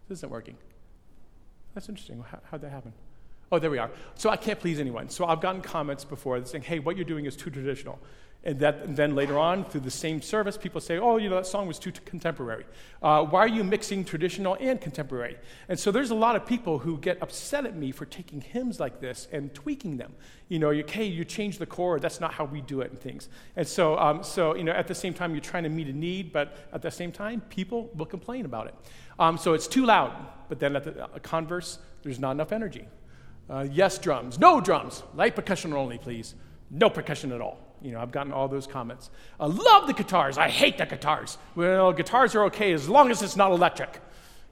[0.08, 0.56] This isn't working.
[1.74, 2.24] That's interesting.
[2.30, 2.92] How, how'd that happen?
[3.54, 3.92] Oh, there we are.
[4.16, 5.08] So I can't please anyone.
[5.08, 8.00] So I've gotten comments before saying, hey, what you're doing is too traditional.
[8.42, 11.36] And, that, and then later on, through the same service, people say, oh, you know,
[11.36, 12.66] that song was too t- contemporary.
[13.00, 15.36] Uh, why are you mixing traditional and contemporary?
[15.68, 18.80] And so there's a lot of people who get upset at me for taking hymns
[18.80, 20.12] like this and tweaking them.
[20.48, 23.00] You know, you, hey, you change the chord, that's not how we do it and
[23.00, 23.28] things.
[23.54, 25.92] And so, um, so, you know, at the same time, you're trying to meet a
[25.92, 28.74] need, but at the same time, people will complain about it.
[29.20, 30.12] Um, so it's too loud,
[30.48, 32.86] but then at the uh, converse, there's not enough energy.
[33.48, 34.38] Uh, yes, drums.
[34.38, 35.02] No drums.
[35.14, 36.34] Light percussion only, please.
[36.70, 37.58] No percussion at all.
[37.82, 39.10] You know, I've gotten all those comments.
[39.38, 40.38] I love the guitars.
[40.38, 41.36] I hate the guitars.
[41.54, 44.00] Well, guitars are okay as long as it's not electric.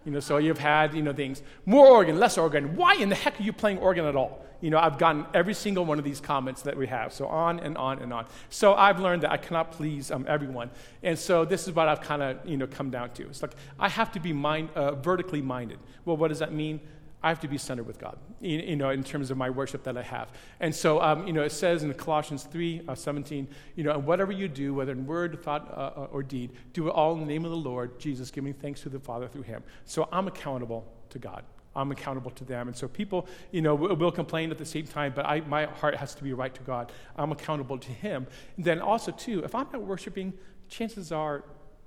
[0.05, 1.42] You know, so you've had, you know, things.
[1.64, 2.76] More organ, less organ.
[2.76, 4.44] Why in the heck are you playing organ at all?
[4.61, 7.12] You know, I've gotten every single one of these comments that we have.
[7.12, 8.26] So on and on and on.
[8.50, 10.70] So I've learned that I cannot please um, everyone.
[11.02, 13.22] And so this is what I've kind of, you know, come down to.
[13.24, 15.78] It's like I have to be mind, uh, vertically minded.
[16.05, 16.81] Well, what does that mean?
[17.22, 19.96] I have to be centered with God, you know, in terms of my worship that
[19.96, 20.32] I have.
[20.58, 24.04] And so, um, you know, it says in Colossians 3 uh, 17, you know, and
[24.04, 27.20] whatever you do, whether in word, thought, uh, uh, or deed, do it all in
[27.20, 29.62] the name of the Lord, Jesus, giving thanks to the Father through him.
[29.85, 31.44] So I'm accountable to God.
[31.76, 32.68] I'm accountable to them.
[32.68, 35.94] And so people, you know, will, complain at the same time, but I, my heart
[35.94, 36.92] has to be right to God.
[37.16, 38.26] I'm accountable to him.
[38.56, 40.35] And then also, too, if I'm not worshiping,
[40.68, 41.44] chances are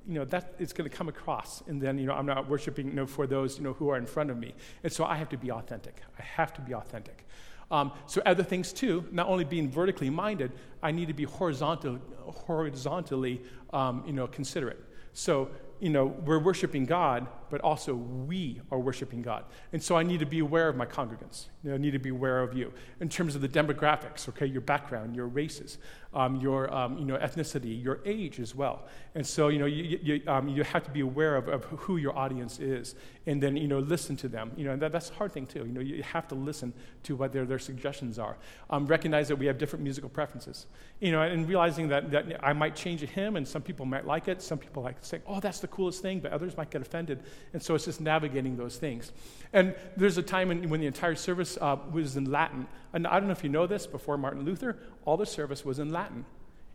[0.08, 1.62] you know, that is going to come across.
[1.68, 3.98] And then, you know, I'm not worshiping, you know, for those, you know, who are
[3.98, 4.54] in front of me.
[4.84, 6.02] And so I have to be authentic.
[6.20, 7.26] I have to be authentic.
[7.72, 10.52] Um, so other things too, not only being vertically minded,
[10.84, 13.42] I need to be horizontal, horizontally,
[13.74, 14.80] um, you know, considerate.
[15.14, 19.46] So you know, we're worshiping God, but also we are worshiping God.
[19.74, 21.48] And so I need to be aware of my congregants.
[21.64, 24.46] You know, I need to be aware of you in terms of the demographics, okay,
[24.46, 25.78] your background, your races,
[26.14, 28.88] um, your um, you know, ethnicity, your age as well.
[29.16, 31.98] And so, you know, you, you, um, you have to be aware of, of who
[31.98, 34.52] your audience is and then, you know, listen to them.
[34.56, 35.60] You know, and that, that's a hard thing too.
[35.60, 38.38] You know, you have to listen to what their, their suggestions are.
[38.70, 40.68] Um, recognize that we have different musical preferences.
[41.00, 44.06] You know, and realizing that, that I might change a hymn and some people might
[44.06, 44.42] like it.
[44.42, 47.24] Some people like to say, oh, that's the coolest thing, but others might get offended.
[47.54, 49.12] And so it's just navigating those things.
[49.54, 52.68] And there's a time when, the entire service uh, was in Latin.
[52.94, 55.80] And I don't know if you know this, before Martin Luther, all the service was
[55.80, 56.26] in Latin.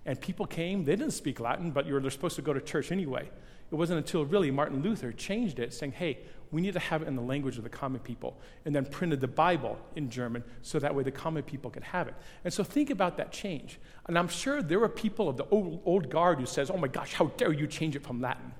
[0.06, 3.28] And people came, they didn't speak Latin, but they're supposed to go to church anyway.
[3.70, 6.18] It wasn't until really Martin Luther changed it, saying, hey,
[6.50, 9.20] we need to have it in the language of the common people, and then printed
[9.20, 12.14] the Bible in German so that way the common people could have it.
[12.44, 13.78] And so think about that change.
[14.06, 16.88] And I'm sure there were people of the old, old guard who says, oh my
[16.88, 18.52] gosh, how dare you change it from Latin?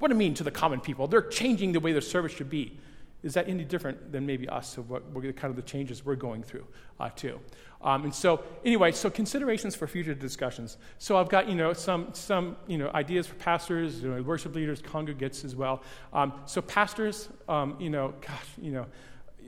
[0.00, 1.06] What you mean to the common people?
[1.06, 2.78] They're changing the way their service should be.
[3.22, 6.42] Is that any different than maybe us of what kind of the changes we're going
[6.42, 6.66] through
[6.98, 7.38] uh, too?
[7.82, 10.78] Um, and so, anyway, so considerations for future discussions.
[10.96, 14.54] So I've got you know some some you know ideas for pastors, you know, worship
[14.54, 15.82] leaders, congregates as well.
[16.14, 18.86] Um, so pastors, um, you know, gosh, you know,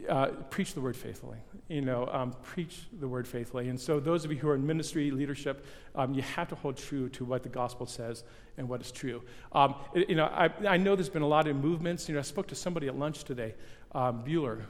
[0.09, 1.39] uh, preach the word faithfully.
[1.69, 3.69] You know, um, preach the word faithfully.
[3.69, 6.77] And so, those of you who are in ministry leadership, um, you have to hold
[6.77, 8.25] true to what the gospel says
[8.59, 9.23] and what is true.
[9.53, 12.09] Um, it, you know, I, I, know there's been a lot of movements.
[12.09, 13.55] You know, I spoke to somebody at lunch today,
[13.93, 14.63] um, Bueller.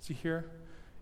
[0.00, 0.50] Is he here?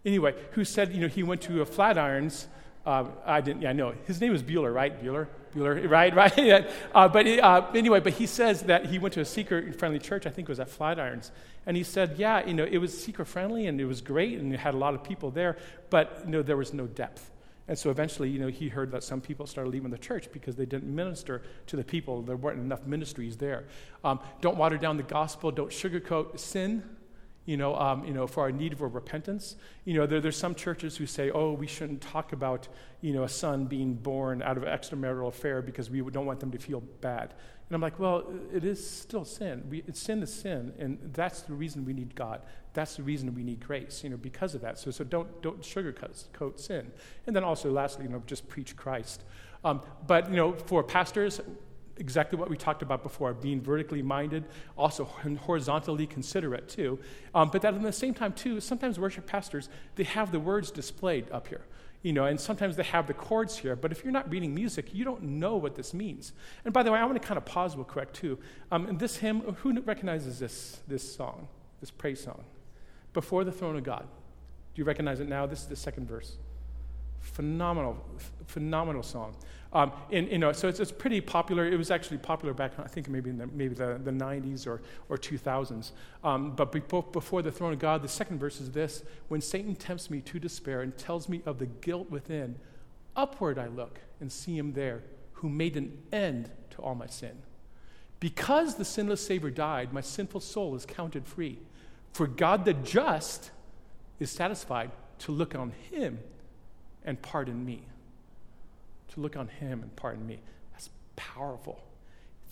[0.05, 2.47] Anyway, who said you know he went to Flatirons
[2.87, 3.95] uh, I didn't, yeah, I know.
[4.07, 5.03] His name is Bueller, right?
[5.03, 5.27] Bueller?
[5.55, 6.67] Bueller, right, right?
[6.95, 10.27] uh, but uh, anyway, but he says that he went to a seeker friendly church,
[10.27, 11.31] I think it was at Flatirons.
[11.67, 14.53] And he said, yeah, you know, it was seeker friendly and it was great and
[14.53, 15.57] it had a lot of people there,
[15.89, 17.31] but, you know, there was no depth.
[17.67, 20.55] And so eventually, you know, he heard that some people started leaving the church because
[20.55, 22.21] they didn't minister to the people.
[22.21, 23.65] There weren't enough ministries there.
[24.05, 25.51] Um, don't water down the gospel.
[25.51, 26.83] Don't sugarcoat sin
[27.47, 29.57] you know, um, you know, for our need for repentance.
[29.85, 32.69] You know, there, there's some churches who say, oh, we shouldn't talk about,
[33.01, 36.41] you know, a son being born out of an extramarital affair because we don't want
[36.41, 37.35] them to feel bad.
[37.69, 39.65] And I'm like, well, it is still sin.
[39.71, 42.43] We, it's sin is sin, and that's the reason we need God.
[42.75, 44.79] That's the reason we need grace, you know, because of that.
[44.79, 46.91] So, so don't, don't sugarcoat sin.
[47.27, 49.25] And then also, lastly, you know, just preach Christ.
[49.65, 51.41] Um, but, you know, for pastors,
[51.97, 54.45] exactly what we talked about before being vertically minded,
[54.77, 56.99] also horizontally considerate too.
[57.35, 60.71] Um, but that at the same time, too, sometimes worship pastors, they have the words
[60.71, 61.67] displayed up here.
[62.03, 64.93] You know, and sometimes they have the chords here, but if you're not reading music,
[64.93, 66.33] you don't know what this means.
[66.65, 68.39] And by the way, I want to kind of pause real quick too.
[68.71, 71.49] Um, in this hymn, who recognizes this, this song,
[71.81, 72.45] this praise song?
[73.15, 74.07] Before the throne of God.
[74.75, 75.47] Do you recognize it now?
[75.47, 76.37] This is the second verse.
[77.25, 77.97] Phenomenal,
[78.47, 79.35] phenomenal song.
[79.73, 81.67] Um, and, you know, so it's, it's pretty popular.
[81.67, 84.83] It was actually popular back, I think, maybe in the, maybe the, the 90s or,
[85.09, 85.91] or 2000s.
[86.23, 90.11] Um, but before the throne of God, the second verse is this When Satan tempts
[90.11, 92.57] me to despair and tells me of the guilt within,
[93.17, 95.03] upward I look and see him there
[95.33, 97.43] who made an end to all my sin.
[98.21, 101.59] Because the sinless Savior died, my sinful soul is counted free.
[102.13, 103.51] For God the just
[104.21, 106.21] is satisfied to look on him
[107.05, 107.83] and pardon me.
[109.15, 110.41] To look on him and pardon me.
[110.73, 111.85] That's powerful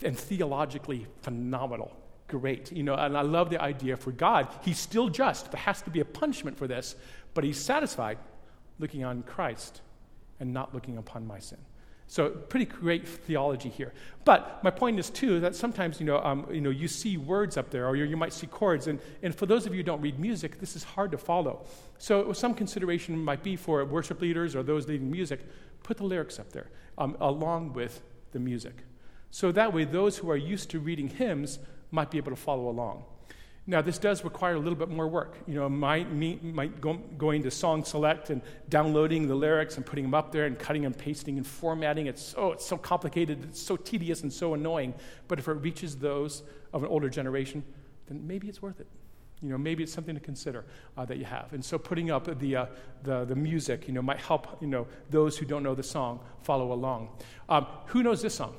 [0.05, 1.97] and theologically phenomenal.
[2.29, 2.73] Great.
[2.73, 5.51] You know, and I love the idea for God, he's still just.
[5.53, 6.97] There has to be a punishment for this,
[7.35, 8.19] but he's satisfied
[8.79, 9.81] looking on Christ
[10.41, 11.59] and not looking upon my sin.
[12.13, 13.95] So pretty great theology here.
[14.27, 17.57] But my point is too that sometimes you know, um, you know you see words
[17.57, 19.83] up there, or you, you, might see chords, and, and for those of you who
[19.83, 21.65] don't read music, this is hard to follow.
[21.97, 25.41] So some consideration might be for worship leaders or those leading music,
[25.83, 28.03] put the lyrics up there um, along with
[28.33, 28.75] the music.
[29.31, 31.61] So that way, those who are used to reading hymns
[31.93, 33.05] might be able to follow along.
[33.65, 35.37] Now, this does require a little bit more work.
[35.47, 39.87] You know, my, me, my go, going to Song Select and downloading the lyrics and
[39.87, 42.09] putting them up there and cutting and pasting and formatting.
[42.09, 44.95] It's so, it's so complicated, it's so tedious and so annoying.
[45.29, 46.43] But if it reaches those
[46.73, 47.63] of an older generation,
[48.09, 48.89] then maybe it's worth it.
[49.41, 50.65] You know, maybe it's something to consider
[50.97, 51.53] uh, that you have.
[51.53, 52.67] And so putting up the, uh,
[53.05, 56.19] the, the music, you know, might help, you know, those who don't know the song
[56.43, 57.11] follow along.
[57.49, 58.57] Um, who knows this song?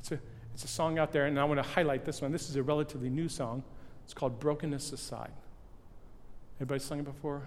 [0.00, 0.18] It's a,
[0.52, 2.30] it's a song out there, and I want to highlight this one.
[2.30, 3.64] This is a relatively new song.
[4.04, 5.32] It's called Brokenness Aside.
[6.60, 7.42] Anybody sung it before?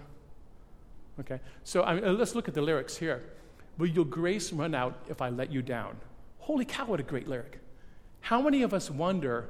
[1.20, 1.40] Okay.
[1.64, 3.22] So I mean, uh, let's look at the lyrics here.
[3.78, 5.96] Will your grace run out if I let you down?
[6.38, 7.60] Holy cow, what a great lyric.
[8.20, 9.48] How many of us wonder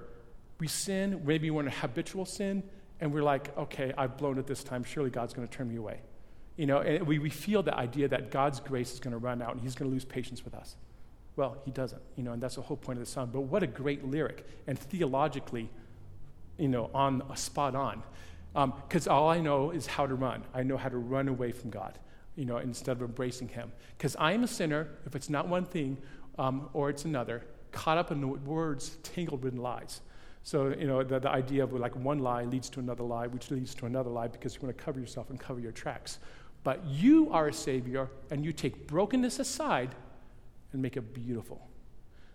[0.60, 2.62] we sin, maybe we're in a habitual sin,
[3.00, 4.82] and we're like, okay, I've blown it this time.
[4.82, 6.00] Surely God's going to turn me away.
[6.56, 9.40] You know, and we, we feel the idea that God's grace is going to run
[9.40, 10.74] out and he's going to lose patience with us.
[11.36, 13.30] Well, he doesn't, you know, and that's the whole point of the song.
[13.32, 15.70] But what a great lyric, and theologically,
[16.58, 18.02] you know, on a spot on.
[18.52, 20.42] Because um, all I know is how to run.
[20.52, 21.98] I know how to run away from God,
[22.34, 23.72] you know, instead of embracing Him.
[23.96, 25.98] Because I am a sinner, if it's not one thing
[26.38, 30.00] um, or it's another, caught up in the words tangled with lies.
[30.42, 33.50] So, you know, the, the idea of like one lie leads to another lie, which
[33.50, 36.18] leads to another lie because you want to cover yourself and cover your tracks.
[36.64, 39.94] But you are a Savior, and you take brokenness aside
[40.72, 41.68] and make it beautiful.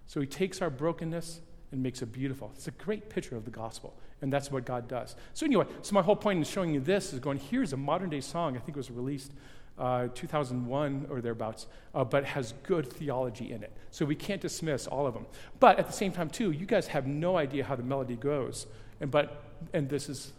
[0.05, 1.41] So He takes our brokenness
[1.73, 2.51] and makes it beautiful.
[2.55, 5.15] It's a great picture of the gospel, and that's what God does.
[5.33, 8.09] So, anyway, so my whole point in showing you this is going here's a modern
[8.09, 9.33] day song, I think it was released
[9.77, 13.71] uh, 2001 or thereabouts, uh, but has good theology in it.
[13.91, 15.25] So we can't dismiss all of them.
[15.59, 18.67] But at the same time, too, you guys have no idea how the melody goes.
[19.01, 19.43] And, but,
[19.73, 20.31] and this is,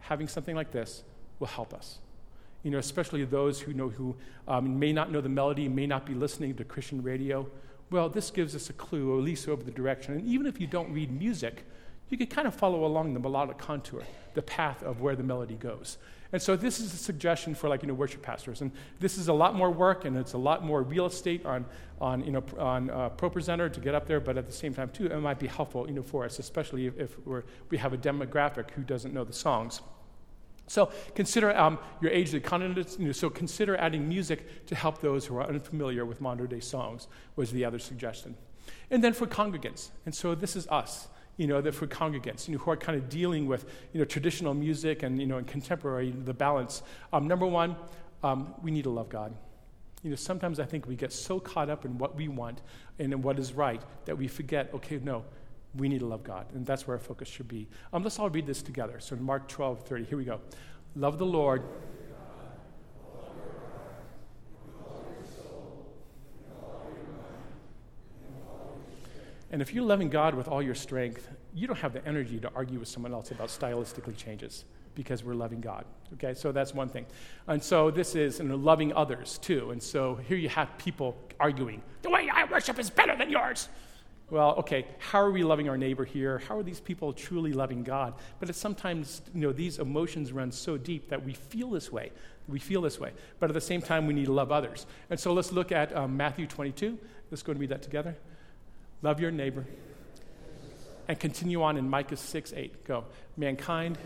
[0.00, 1.02] having something like this
[1.38, 1.98] will help us.
[2.62, 4.16] You know, especially those who know who
[4.48, 7.46] um, may not know the melody, may not be listening to Christian radio.
[7.90, 10.14] Well, this gives us a clue, or at least over the direction.
[10.14, 11.64] And even if you don't read music,
[12.08, 14.02] you can kind of follow along the melodic contour,
[14.34, 15.98] the path of where the melody goes.
[16.32, 18.60] And so this is a suggestion for like, you know, worship pastors.
[18.60, 21.64] And this is a lot more work and it's a lot more real estate on,
[22.00, 24.90] on you know, on uh, ProPresenter to get up there, but at the same time
[24.90, 27.16] too, it might be helpful, you know, for us, especially if, if
[27.70, 29.80] we have a demographic who doesn't know the songs.
[30.66, 32.96] So consider um, your age, the content.
[32.98, 36.60] You know, so consider adding music to help those who are unfamiliar with modern day
[36.60, 37.08] songs.
[37.36, 38.36] Was the other suggestion,
[38.90, 39.90] and then for congregants.
[40.04, 41.08] And so this is us.
[41.36, 44.06] You know, that for congregants, you know, who are kind of dealing with you know
[44.06, 46.82] traditional music and you know and contemporary the balance.
[47.12, 47.76] Um, number one,
[48.22, 49.34] um, we need to love God.
[50.02, 52.62] You know, sometimes I think we get so caught up in what we want
[52.98, 54.70] and in what is right that we forget.
[54.74, 55.24] Okay, no,
[55.76, 56.46] we need to love God.
[56.54, 57.68] And that's where our focus should be.
[57.92, 59.00] Um, let's all read this together.
[59.00, 60.40] So in Mark 12, 30, here we go.
[60.94, 61.62] Love the Lord.
[69.52, 72.50] And if you're loving God with all your strength, you don't have the energy to
[72.54, 74.64] argue with someone else about stylistically changes
[74.94, 75.84] because we're loving God.
[76.14, 77.06] Okay, so that's one thing.
[77.46, 79.70] And so this is and loving others too.
[79.70, 83.68] And so here you have people arguing, the way I worship is better than yours
[84.28, 86.38] well, okay, how are we loving our neighbor here?
[86.48, 88.14] How are these people truly loving God?
[88.40, 92.10] But it's sometimes, you know, these emotions run so deep that we feel this way.
[92.48, 93.12] We feel this way.
[93.38, 94.86] But at the same time, we need to love others.
[95.10, 96.98] And so let's look at um, Matthew 22.
[97.30, 98.16] Let's go and read that together.
[99.00, 99.64] Love your neighbor.
[101.06, 102.84] And continue on in Micah 6 8.
[102.84, 103.04] Go.
[103.36, 103.96] Mankind.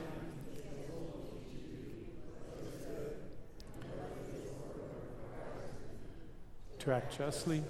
[6.81, 7.63] To act justly,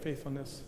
[0.00, 0.62] faithfulness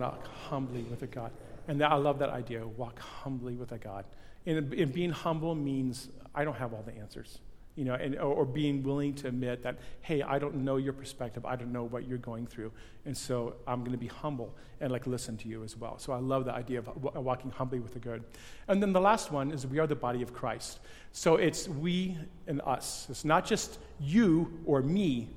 [0.00, 1.30] walk humbly with a God.
[1.68, 4.04] And that, I love that idea walk humbly with a God.
[4.46, 7.38] And, and, being humble means I don't have all the answers.
[7.76, 10.92] You know, and, or, or, being willing to admit that, hey, I don't know your
[10.92, 11.46] perspective.
[11.46, 12.70] I don't know what you're going through.
[13.06, 15.98] And so I'm going to be humble and like listen to you as well.
[15.98, 18.24] So I love the idea of walking humbly with the good.
[18.68, 20.80] And then the last one is we are the body of Christ.
[21.12, 23.06] So it's we and us.
[23.08, 25.30] It's not just you or me.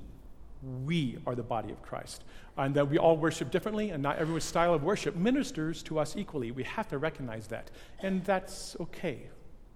[0.84, 2.24] We are the body of Christ
[2.58, 6.16] and that we all worship differently, and not everyone's style of worship ministers to us
[6.16, 6.50] equally.
[6.50, 7.70] We have to recognize that.
[8.00, 9.28] And that's okay.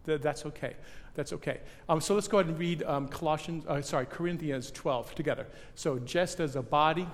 [0.07, 0.77] Th- that's okay.
[1.15, 1.61] That's okay.
[1.89, 5.47] Um, so let's go ahead and read um, Colossians, uh, sorry, Corinthians 12 together.
[5.75, 7.07] So just as a body.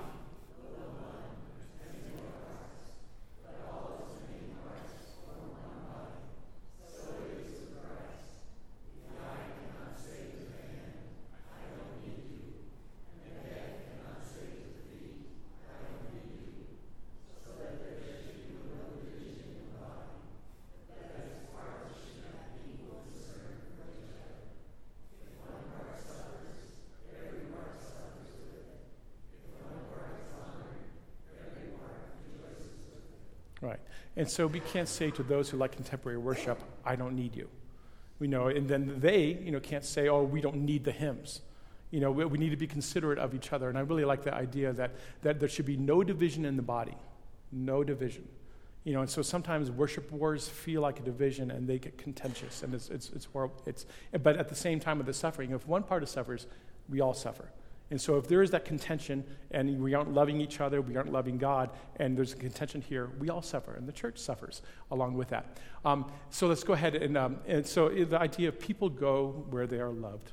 [33.62, 33.80] Right.
[34.26, 37.48] And so we can't say to those who like contemporary worship, I don't need you.
[38.18, 41.42] We know, and then they, you know, can't say, oh, we don't need the hymns.
[41.92, 43.68] You know, we, we need to be considerate of each other.
[43.68, 46.62] And I really like the idea that, that there should be no division in the
[46.62, 46.96] body.
[47.52, 48.26] No division.
[48.82, 52.64] You know, and so sometimes worship wars feel like a division and they get contentious
[52.64, 53.62] and it's, it's, it's horrible.
[53.64, 53.86] It's,
[54.24, 56.48] but at the same time of the suffering, if one party suffers,
[56.88, 57.48] we all suffer.
[57.90, 61.12] And so, if there is that contention and we aren't loving each other, we aren't
[61.12, 65.14] loving God, and there's a contention here, we all suffer, and the church suffers along
[65.14, 65.58] with that.
[65.84, 69.66] Um, so, let's go ahead and, um, and so the idea of people go where
[69.66, 70.32] they are loved.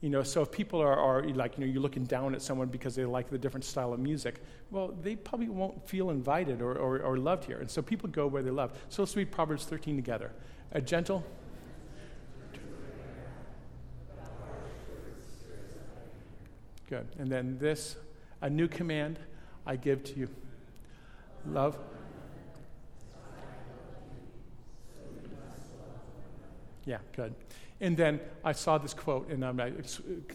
[0.00, 2.68] You know, so if people are, are like, you know, you're looking down at someone
[2.68, 6.74] because they like the different style of music, well, they probably won't feel invited or,
[6.76, 7.58] or, or loved here.
[7.58, 8.72] And so people go where they love.
[8.88, 10.32] So let's read Proverbs 13 together.
[10.72, 11.22] A gentle,
[16.90, 17.06] Good.
[17.20, 17.96] And then this,
[18.42, 19.20] a new command
[19.64, 20.28] I give to you
[21.46, 21.78] love.
[26.84, 27.32] Yeah, good.
[27.80, 29.72] And then I saw this quote, and I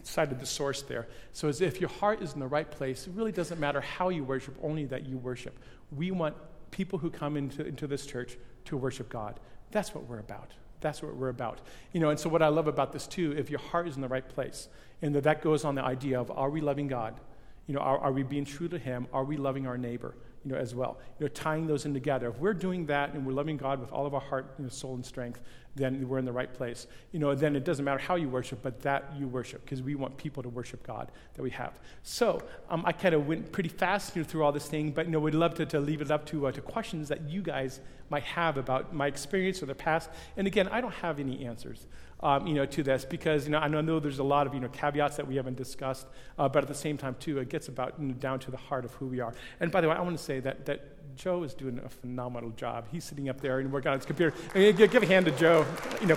[0.03, 1.07] cited the source there.
[1.33, 4.09] So, as if your heart is in the right place, it really doesn't matter how
[4.09, 5.59] you worship, only that you worship.
[5.91, 6.35] We want
[6.71, 9.39] people who come into, into this church to worship God.
[9.71, 10.53] That's what we're about.
[10.81, 11.61] That's what we're about.
[11.93, 14.01] You know, and so what I love about this too, if your heart is in
[14.01, 14.67] the right place,
[15.01, 17.19] and that that goes on the idea of are we loving God?
[17.67, 19.07] You know, are, are we being true to Him?
[19.11, 20.15] Are we loving our neighbor?
[20.43, 20.99] You know, as well.
[21.19, 22.29] You know, tying those in together.
[22.29, 24.69] If we're doing that and we're loving God with all of our heart, you know,
[24.69, 25.41] soul, and strength,
[25.75, 26.87] then we're in the right place.
[27.11, 29.95] You know, then it doesn't matter how you worship, but that you worship, because we
[29.95, 31.73] want people to worship God that we have.
[32.03, 35.19] So um, I kind of went pretty fast through all this thing, but you know,
[35.19, 38.23] we'd love to, to leave it up to, uh, to questions that you guys might
[38.23, 40.09] have about my experience or the past.
[40.37, 41.85] And again, I don't have any answers.
[42.21, 44.61] Um, you know, to this because you know I know there's a lot of you
[44.61, 46.07] know caveats that we haven't discussed,
[46.39, 48.57] uh, but at the same time too, it gets about you know, down to the
[48.57, 49.33] heart of who we are.
[49.59, 52.51] And by the way, I want to say that that Joe is doing a phenomenal
[52.51, 52.85] job.
[52.91, 54.35] He's sitting up there and working on his computer.
[54.53, 55.65] Give a hand to Joe,
[56.01, 56.15] you know,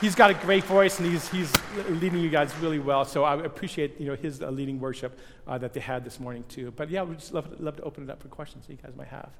[0.00, 1.52] he's got a great voice and he's, he's
[1.88, 3.04] leading you guys really well.
[3.04, 6.44] So I appreciate you know his uh, leading worship uh, that they had this morning
[6.48, 6.72] too.
[6.76, 8.94] But yeah, we'd just love, love to open it up for questions that you guys
[8.96, 9.30] might have.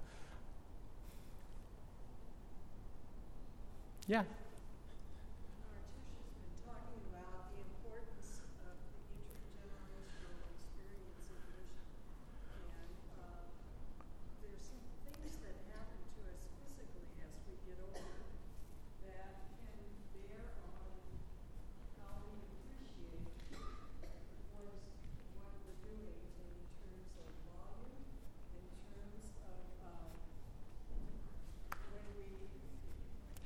[4.07, 4.22] Yeah.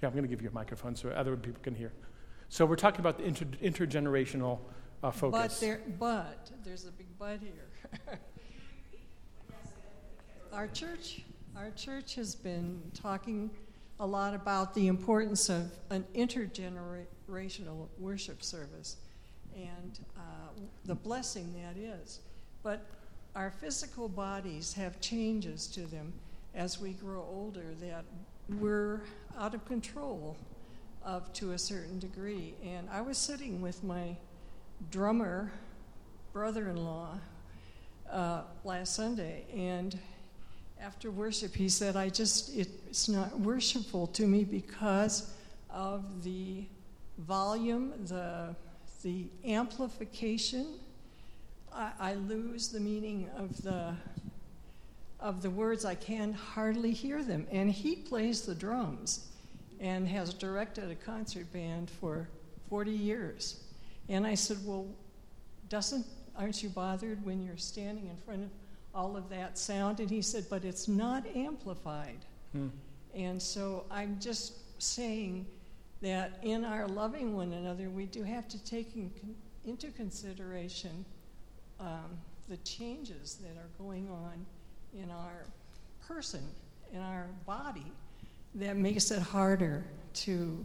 [0.02, 1.92] Yeah, I'm going to give you a microphone so other people can hear.
[2.48, 4.58] So we're talking about the inter- intergenerational
[5.02, 5.40] uh, focus.
[5.40, 8.18] But, there, but there's a big but here.
[10.52, 11.22] our church,
[11.56, 13.50] our church has been talking
[14.00, 18.96] a lot about the importance of an intergenerational worship service
[19.54, 20.20] and uh,
[20.86, 22.20] the blessing that is.
[22.62, 22.86] But
[23.36, 26.12] our physical bodies have changes to them
[26.54, 28.04] as we grow older that
[28.58, 29.02] we're
[29.38, 30.36] out of control
[31.04, 32.54] of to a certain degree.
[32.64, 34.16] And I was sitting with my
[34.90, 35.52] drummer
[36.32, 37.18] brother-in-law
[38.10, 39.98] uh, last Sunday, and
[40.80, 45.32] after worship, he said, "I just it's not worshipful to me because
[45.68, 46.64] of the
[47.18, 48.54] volume, the
[49.02, 50.78] the amplification.
[51.72, 53.94] I, I lose the meaning of the
[55.20, 57.46] of the words, I can hardly hear them.
[57.50, 59.28] And he plays the drums
[59.78, 62.28] and has directed a concert band for
[62.68, 63.64] 40 years.
[64.08, 64.86] And I said, Well,
[65.68, 66.06] doesn't,
[66.36, 68.50] aren't you bothered when you're standing in front of
[68.94, 70.00] all of that sound?
[70.00, 72.24] And he said, But it's not amplified.
[72.52, 72.68] Hmm.
[73.14, 75.46] And so I'm just saying
[76.00, 79.10] that in our loving one another, we do have to take in,
[79.64, 81.04] into consideration
[81.78, 82.18] um,
[82.48, 84.46] the changes that are going on
[84.94, 85.44] in our
[86.06, 86.42] person,
[86.92, 87.86] in our body,
[88.56, 90.64] that makes it harder to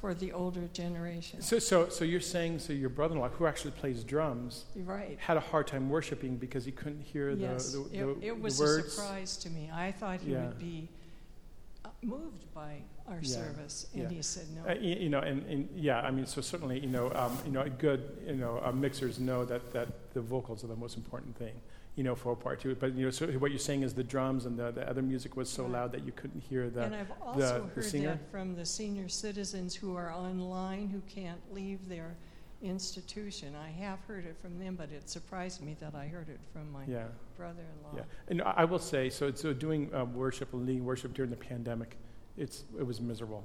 [0.00, 1.42] for the older generation.
[1.42, 5.18] So, so, so you're saying, so your brother-in-law, who actually plays drums, Right.
[5.18, 8.40] had a hard time worshiping because he couldn't hear the, Yes, the, it, the, it
[8.40, 9.68] was the a surprise to me.
[9.74, 10.46] I thought he Yeah.
[10.46, 10.88] would be
[11.84, 12.76] uh, moved by
[13.08, 14.08] our Yeah, service, and yeah.
[14.08, 14.62] he said no.
[14.70, 17.50] Uh, y- you know, and, and yeah, I mean, so certainly, you know, um, you
[17.50, 20.96] know, a good, you know, uh, mixers know that, that the vocals are the most
[20.96, 21.54] important thing,
[21.98, 22.76] you know, for a part two.
[22.76, 25.36] But you know, so what you're saying is the drums and the, the other music
[25.36, 25.72] was so Right.
[25.72, 26.82] loud that you couldn't hear the.
[26.84, 28.08] and I've also the heard singer?
[28.10, 32.14] that from the senior citizens who are online who can't leave their
[32.62, 33.54] institution.
[33.56, 36.70] I have heard it from them, but it surprised me that I heard it from
[36.70, 37.04] my yeah,
[37.36, 37.96] brother-in-law.
[37.96, 38.02] yeah.
[38.28, 41.96] And I will say, so so doing um, worship and leading worship during the pandemic,
[42.36, 43.44] it's it was miserable.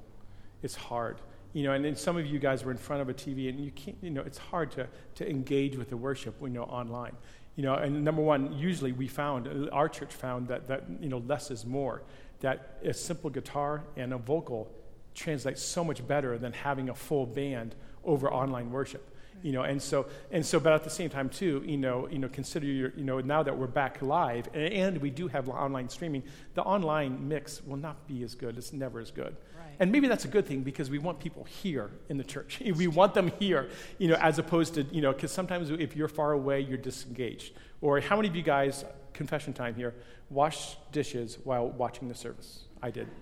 [0.62, 1.18] It's hard.
[1.54, 3.60] You know, and then some of you guys were in front of a TV, and
[3.60, 3.98] you can't.
[4.02, 6.40] You know, it's hard to to engage with the worship.
[6.42, 7.16] We know online.
[7.56, 11.10] You know, and number one, usually we found uh, our church found that that you
[11.10, 12.02] know less is more.
[12.40, 14.70] That a simple guitar and a vocal
[15.14, 19.10] translates so much better than having a full band over online worship.
[19.44, 22.18] You know, and so and so, but at the same time too, you know, you
[22.18, 25.48] know, consider your, you know, now that we're back live and, and we do have
[25.50, 26.24] online streaming,
[26.56, 28.58] the online mix will not be as good.
[28.58, 29.36] It's never as good.
[29.58, 29.76] Right.
[29.80, 32.62] And maybe that's a good thing because we want people here in the church.
[32.74, 36.08] We want them here, you know, as opposed to, you know, because sometimes if you're
[36.08, 37.54] far away, you're disengaged.
[37.82, 39.94] Or how many of you guys, confession time here,
[40.30, 42.64] wash dishes while watching the service?
[42.82, 43.08] I did.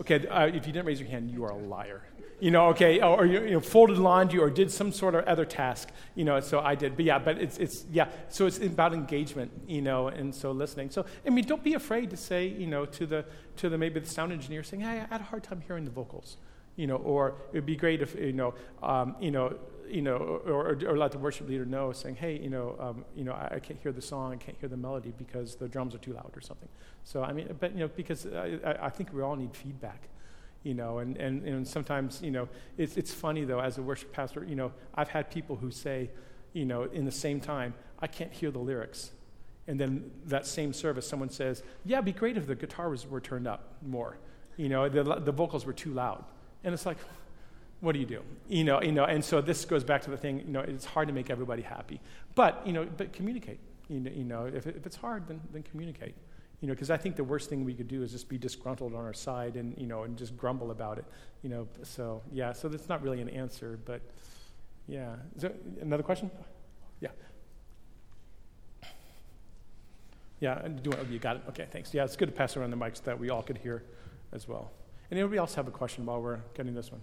[0.00, 2.00] Okay, uh, if you didn't raise your hand, you are a liar.
[2.40, 5.44] You know, okay, or you, you know, folded laundry or did some sort of other
[5.44, 5.90] task.
[6.14, 6.96] You know, so I did.
[6.96, 8.08] But yeah, but it's it's yeah.
[8.28, 9.50] So it's about engagement.
[9.66, 10.90] You know, and so listening.
[10.90, 13.24] So I mean, don't be afraid to say you know to the
[13.58, 15.90] to the maybe the sound engineer saying, hey, I had a hard time hearing the
[15.90, 16.38] vocals.
[16.76, 19.54] You know, or it'd be great if you know um, you know
[19.90, 23.04] you know, or, or, or let the worship leader know, saying, "Hey, you know, um,
[23.16, 25.68] you know, I, I can't hear the song, I can't hear the melody because the
[25.68, 26.68] drums are too loud or something."
[27.04, 30.08] So I mean, but you know, because I, I think we all need feedback,
[30.62, 34.12] you know, and, and, and sometimes you know, it's it's funny though as a worship
[34.12, 36.10] pastor, you know, I've had people who say,
[36.52, 39.12] you know, in the same time, I can't hear the lyrics,
[39.66, 43.06] and then that same service, someone says, "Yeah, it'd be great if the guitar was
[43.06, 44.18] were turned up more,
[44.56, 46.24] you know, the the vocals were too loud,"
[46.64, 46.98] and it's like
[47.80, 48.22] what do you do?
[48.48, 50.84] You know, you know, and so this goes back to the thing, you know, it's
[50.84, 52.00] hard to make everybody happy.
[52.34, 53.58] But, you know, but communicate.
[53.88, 56.14] You know, you know if, if it's hard, then, then communicate.
[56.60, 58.94] You know, because I think the worst thing we could do is just be disgruntled
[58.94, 61.06] on our side and, you know, and just grumble about it.
[61.42, 64.02] You know, so, yeah, so that's not really an answer, but,
[64.86, 65.14] yeah.
[65.36, 66.30] Is there another question?
[67.00, 67.08] Yeah.
[70.40, 71.42] Yeah, do, oh, you got it.
[71.48, 71.94] Okay, thanks.
[71.94, 73.82] Yeah, it's good to pass around the mics so that we all could hear
[74.32, 74.70] as well.
[75.10, 77.00] Anybody else have a question while we're getting this one?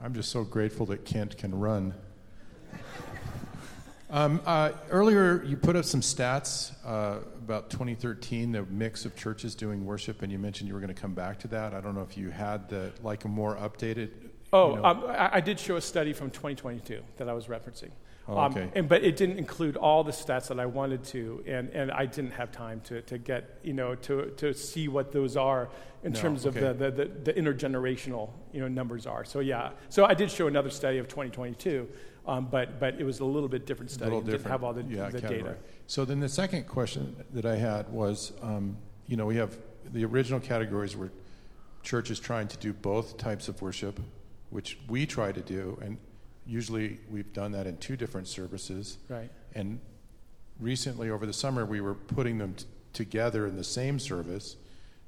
[0.00, 1.94] I'm just so grateful that Kent can run.
[4.12, 9.54] Um, uh, earlier, you put up some stats uh, about 2013, the mix of churches
[9.54, 11.72] doing worship, and you mentioned you were going to come back to that.
[11.72, 14.10] I don't know if you had the like a more updated.
[14.52, 17.46] Oh, you know- um, I, I did show a study from 2022 that I was
[17.46, 17.90] referencing.
[18.28, 18.70] Oh, Um, okay.
[18.74, 22.06] and, but it didn't include all the stats that I wanted to, and, and I
[22.06, 25.70] didn't have time to, to get, you know, to, to see what those are
[26.04, 29.24] in No, terms of the, the, the, the intergenerational, you know, numbers are.
[29.24, 31.88] So yeah, so I did show another study of 2022,
[32.26, 34.10] um, but, but it was a little bit different a study.
[34.10, 35.42] little It didn't have all the, yeah, the category.
[35.42, 35.56] data.
[35.86, 39.56] So then the second question that I had was, um, you know, we have
[39.92, 41.10] the original categories were
[41.82, 43.98] churches trying to do both types of worship,
[44.50, 45.98] which we try to do, and
[46.46, 48.98] usually we've done that in two different services.
[49.08, 49.30] Right.
[49.54, 49.80] And
[50.60, 54.56] recently, over the summer, we were putting them t- together in the same service.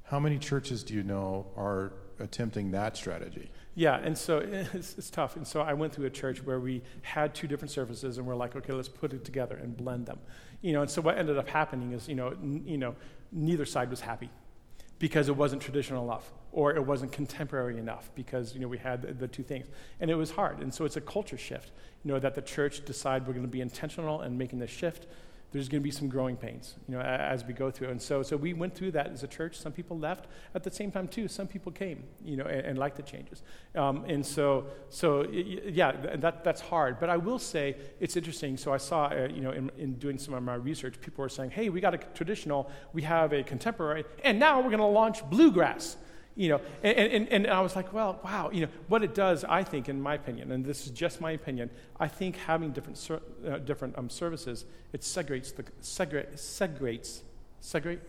[0.03, 3.49] How many churches do you know are attempting that strategy?
[3.75, 4.37] Yeah, and so
[4.73, 5.35] it's, it's tough.
[5.35, 8.35] And so I went through a church where we had two different services, and we're
[8.35, 10.19] like, okay, let's put it together and blend them.
[10.61, 12.95] You know, and so what ended up happening is, you know, n- you know,
[13.31, 14.29] neither side was happy
[14.97, 19.01] because it wasn't traditional enough or it wasn't contemporary enough because you know we had
[19.01, 19.67] the, the two things
[19.99, 21.71] and it was hard and so it's a culture shift
[22.03, 25.05] you know that the church decide we're going to be intentional and making this shift
[25.55, 27.89] there's going to be some growing pains you know as we go through.
[27.89, 29.57] And so so we went through that as a church.
[29.57, 31.29] Some people left at the same time too.
[31.29, 33.41] Some people came you know and, and liked the changes.
[33.73, 36.99] Um, and so so yeah th- that that's hard.
[36.99, 38.57] But i will say it's interesting.
[38.57, 41.29] So i saw uh, you know in, in doing some of my research people were
[41.29, 44.85] saying hey we got a traditional we have a contemporary and now we're going to
[44.85, 45.95] launch bluegrass
[46.35, 49.43] you know and, and, and i was like well wow you know what it does
[49.45, 51.69] i think in my opinion and this is just my opinion
[51.99, 57.21] i think having different ser- uh, different um, services it segregates the segre- segregates
[57.61, 58.01] segregate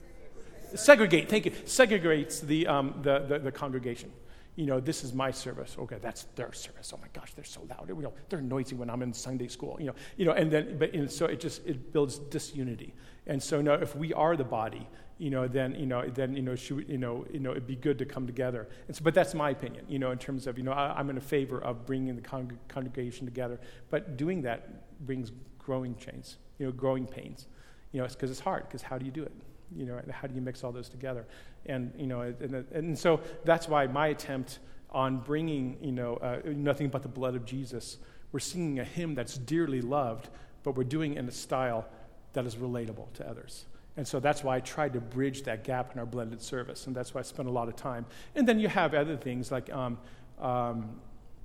[0.75, 1.29] segregate.
[1.29, 1.51] Thank you.
[1.51, 4.13] Segregates the, um, the, the, the congregation.
[4.57, 5.77] You know, this is my service.
[5.79, 6.93] Okay, that's their service.
[6.95, 7.89] Oh my gosh, they're so loud.
[7.89, 9.77] You know, they're noisy when I'm in Sunday school.
[9.79, 12.95] You know, you know, and then, but and so it just it builds disunity.
[13.27, 14.89] And so now, if we are the body,
[15.19, 17.77] you know, then you know, then you know, should, you know, you know, it'd be
[17.77, 18.69] good to come together.
[18.87, 19.85] And So, but that's my opinion.
[19.89, 22.59] You know, in terms of you know, I, am in favor of bringing the con-
[22.69, 23.59] congregation together,
[23.91, 26.37] but doing that brings growing chains.
[26.59, 27.47] You know, growing pains.
[27.93, 28.65] You know, because it's, it's hard.
[28.65, 29.33] Because how do you do it?
[29.75, 31.27] You know, how do you mix all those together?
[31.67, 34.61] And, you know, and, and so that's why my attempt
[34.91, 37.99] on bringing, you know, uh, nothing but the blood of Jesus,
[38.33, 40.29] we're singing a hymn that's dearly loved,
[40.63, 41.87] but we're doing it in a style
[42.35, 43.67] that is relatable to others.
[43.97, 46.95] And so that's why I tried to bridge that gap in our blended service, and
[46.95, 48.05] that's why I spent a lot of time.
[48.35, 49.99] And then you have other things like um,
[50.39, 51.01] um,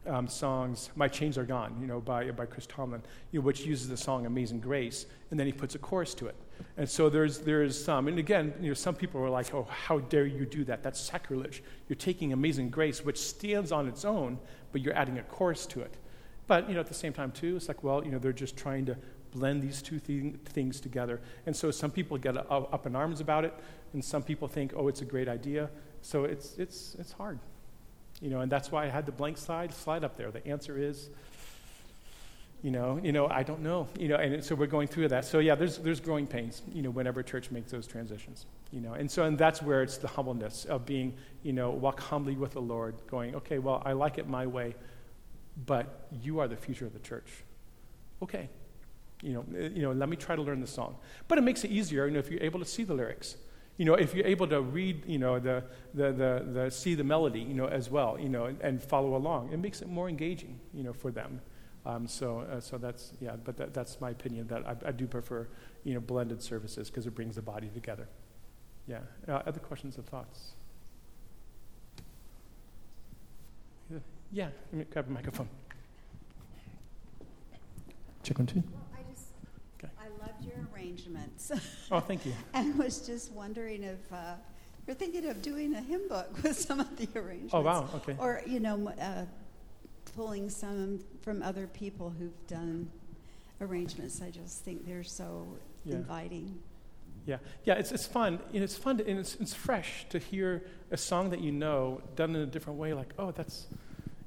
[0.05, 3.61] um, songs, My Chains Are Gone, you know, by, by Chris Tomlin, you know, which
[3.65, 6.35] uses the song Amazing Grace, and then he puts a chorus to it.
[6.77, 9.99] And so there's, there's some, and again, you know, some people are like, oh, how
[9.99, 10.83] dare you do that?
[10.83, 11.63] That's sacrilege.
[11.87, 14.37] You're taking Amazing Grace, which stands on its own,
[14.71, 15.95] but you're adding a chorus to it.
[16.47, 18.57] But, you know, at the same time, too, it's like, well, you know, they're just
[18.57, 18.97] trying to
[19.31, 21.21] blend these two thing, things together.
[21.45, 23.53] And so some people get up in arms about it,
[23.93, 25.69] and some people think, oh, it's a great idea.
[26.01, 27.39] So it's, it's, it's hard.
[28.21, 30.31] You know, and that's why I had the blank slide slide up there.
[30.31, 31.09] The answer is
[32.61, 35.25] you know, you know, I don't know, you know, and so we're going through that.
[35.25, 38.93] So yeah, there's there's growing pains, you know, whenever church makes those transitions, you know,
[38.93, 42.51] and so and that's where it's the humbleness of being, you know, walk humbly with
[42.51, 44.75] the Lord, going, okay, well, I like it my way,
[45.65, 47.43] but you are the future of the church.
[48.21, 48.47] Okay,
[49.21, 50.95] you know, eh, you know, let me try to learn the song,
[51.27, 53.37] but it makes it easier, you know, if you're able to see the lyrics.
[53.77, 55.63] You know, if you're able to read, you know, the,
[55.93, 59.15] the, the, the see the melody, you know, as well, you know, and, and follow
[59.15, 61.41] along, it makes it more engaging, you know, for them.
[61.85, 64.47] Um, so, uh, so that's yeah, but that, that's my opinion.
[64.47, 65.47] That I, I do prefer
[65.83, 68.07] you know blended services because it brings the body together.
[68.87, 68.99] Yeah.
[69.27, 70.53] Uh, other questions or thoughts?
[74.31, 74.49] Yeah.
[74.71, 75.49] Let me grab a microphone.
[78.23, 78.63] Check one two.
[78.71, 79.25] Well, I just
[79.79, 79.91] okay.
[79.99, 81.51] I loved your arrangements.
[81.91, 82.33] oh, thank you.
[82.53, 84.11] and was just wondering if.
[84.11, 84.35] Uh,
[84.87, 87.53] you're thinking of doing a hymn book with some of the arrangements.
[87.53, 87.87] Oh wow!
[87.95, 88.15] Okay.
[88.17, 89.25] Or you know, uh,
[90.15, 92.89] pulling some from other people who've done
[93.61, 94.21] arrangements.
[94.21, 95.47] I just think they're so
[95.85, 95.95] yeah.
[95.95, 96.59] inviting.
[97.27, 98.39] Yeah, yeah, it's, it's fun.
[98.51, 101.51] You know, it's fun to, and it's, it's fresh to hear a song that you
[101.51, 102.95] know done in a different way.
[102.95, 103.67] Like, oh, that's,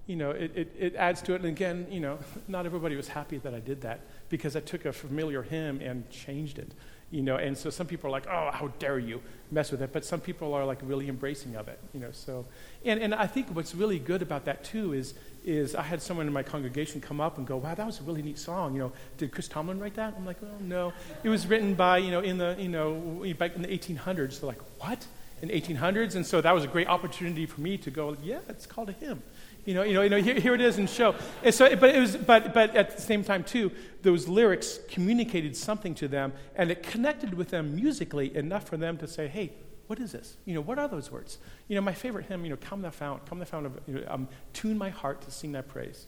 [0.07, 1.37] you know, it, it, it adds to it.
[1.37, 4.85] And again, you know, not everybody was happy that I did that because I took
[4.85, 6.73] a familiar hymn and changed it
[7.15, 9.21] you know, and so some people are like, oh, how dare you
[9.53, 12.45] mess with it, but some people are like really embracing of it, you know, so,
[12.85, 16.27] and, and I think what's really good about that too is, is I had someone
[16.27, 18.81] in my congregation come up and go, wow, that was a really neat song, you
[18.81, 20.15] know, did Chris Tomlin write that?
[20.17, 20.93] I'm like, oh, no,
[21.23, 24.49] it was written by, you know, in the, you know, back in the 1800s, they're
[24.49, 25.07] like, what?
[25.41, 28.67] In 1800s, and so that was a great opportunity for me to go, yeah, it's
[28.67, 29.23] called a hymn.
[29.65, 31.15] You know, you know, you know here, here it is in show.
[31.43, 35.57] And so, but, it was, but, but at the same time, too, those lyrics communicated
[35.57, 39.53] something to them, and it connected with them musically enough for them to say, hey,
[39.87, 40.37] what is this?
[40.45, 41.39] You know, what are those words?
[41.69, 43.95] You know, my favorite hymn, you know, Come Thou Fount, Come Thou Fount of, you
[43.95, 46.07] know, um, tune my heart to sing thy praise.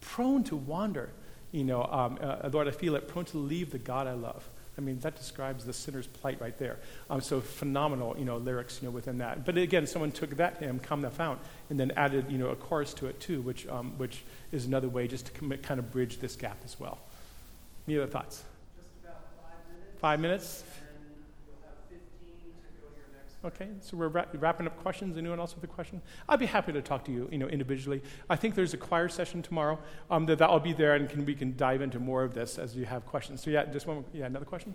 [0.00, 1.10] Prone to wander,
[1.50, 4.48] you know, um, uh, Lord, I feel it, prone to leave the God I love.
[4.78, 6.78] I mean, that describes the sinner's plight right there.
[7.10, 9.44] Um, so phenomenal, you know, lyrics, you know, within that.
[9.44, 12.56] But again, someone took that hymn, "Come Thou Fount," and then added, you know, a
[12.56, 14.22] chorus to it too, which, um, which
[14.52, 16.98] is another way just to kind of bridge this gap as well.
[17.88, 18.44] Any other thoughts?
[18.76, 20.00] Just about five minutes.
[20.00, 20.64] Five minutes.
[23.44, 25.16] Okay, so we're ra- wrapping up questions.
[25.16, 26.02] Anyone else with a question?
[26.28, 28.02] I'd be happy to talk to you, you know, individually.
[28.28, 29.78] I think there's a choir session tomorrow.
[30.10, 32.74] Um, that I'll be there, and can, we can dive into more of this as
[32.74, 33.42] you have questions.
[33.42, 34.04] So yeah, just one.
[34.12, 34.74] Yeah, another question.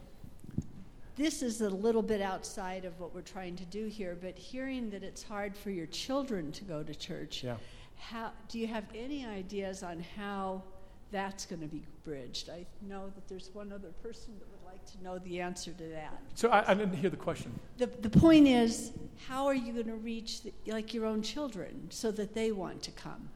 [1.16, 4.90] This is a little bit outside of what we're trying to do here, but hearing
[4.92, 7.44] that it's hard for your children to go to church.
[7.44, 7.58] Yeah.
[7.98, 10.64] How do you have any ideas on how
[11.12, 12.50] that's going to be bridged?
[12.50, 14.53] I know that there's one other person that
[14.84, 16.20] would to know the answer to that.
[16.36, 17.58] So I, I didn't hear the question.
[17.78, 18.92] The, the point is,
[19.28, 22.82] how are you going to reach the, like your own children so that they want
[22.84, 23.30] to come?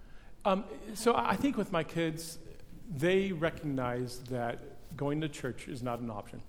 [0.46, 2.38] Um, so I think with my kids,
[2.96, 4.60] they recognize that
[4.96, 6.42] going to church is not an option.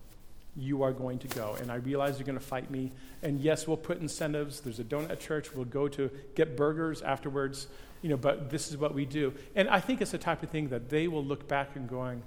[0.57, 2.91] You are going to go, and I realize you're going to fight me.
[3.23, 4.61] And yes, we'll put incentives.
[4.61, 5.55] There's a donut at church.
[5.55, 7.69] We'll go to get burgers afterwards.
[8.03, 9.33] You know, but this is what we do.
[9.57, 12.23] And I think it's the type of thing that they will look back and going,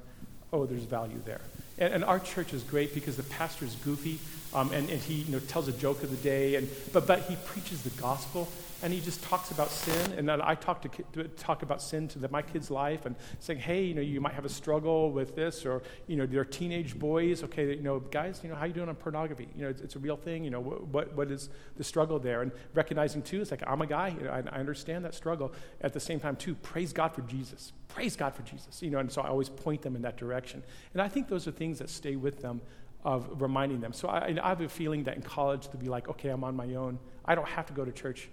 [0.51, 1.41] "Oh, there's value there."
[1.81, 4.19] And, and, our church is great because the pastor is goofy,
[4.53, 7.21] um, and, and he you know, tells a joke of the day, and, but, but
[7.23, 8.47] he preaches the gospel
[8.83, 10.13] and he just talks about sin.
[10.17, 13.59] And then I talk, to, talk about sin to the, my kid's life and saying,
[13.59, 16.97] hey, you know, you might have a struggle with this, or, you know, they're teenage
[16.97, 17.43] boys.
[17.43, 19.47] Okay, you know, guys, you know, how you doing on pornography?
[19.55, 20.43] You know, it's, it's a real thing.
[20.43, 22.41] You know, what, what, what is the struggle there?
[22.41, 24.09] And recognizing, too, it's like, I'm a guy.
[24.09, 25.53] You know, I, I understand that struggle.
[25.81, 27.73] At the same time, too, praise God for Jesus.
[27.87, 28.81] Praise God for Jesus.
[28.81, 30.63] You know, and so I always point them in that direction.
[30.93, 32.61] And I think those are things that stay with them
[33.03, 33.93] of reminding them.
[33.93, 36.55] So I, I have a feeling that in college they'll be like, okay, I'm on
[36.55, 36.99] my own.
[37.25, 38.29] I don't have to go to church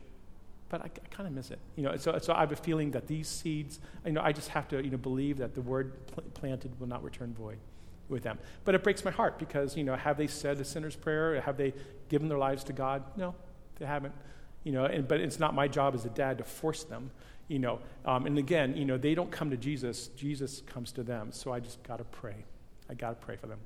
[0.69, 1.59] but I, I kind of miss it.
[1.77, 4.49] You know, so, so I have a feeling that these seeds, you know, I just
[4.51, 7.59] have to, you know, believe that the word pl- planted will not return void
[8.09, 8.39] with them.
[8.65, 11.41] But it breaks my heart because, you know, have they said a sinner's prayer?
[11.41, 11.75] Have they
[12.09, 13.03] given their lives to God?
[13.17, 13.35] No,
[13.79, 14.15] they haven't.
[14.65, 17.11] You know, and, but it's not my job as a dad to force them,
[17.49, 17.81] you know.
[18.05, 20.09] Um, and again, you know, they don't come to Jesus.
[20.09, 21.33] Jesus comes to them.
[21.33, 22.45] So I just got to pray.
[22.91, 23.61] I got to pray for them.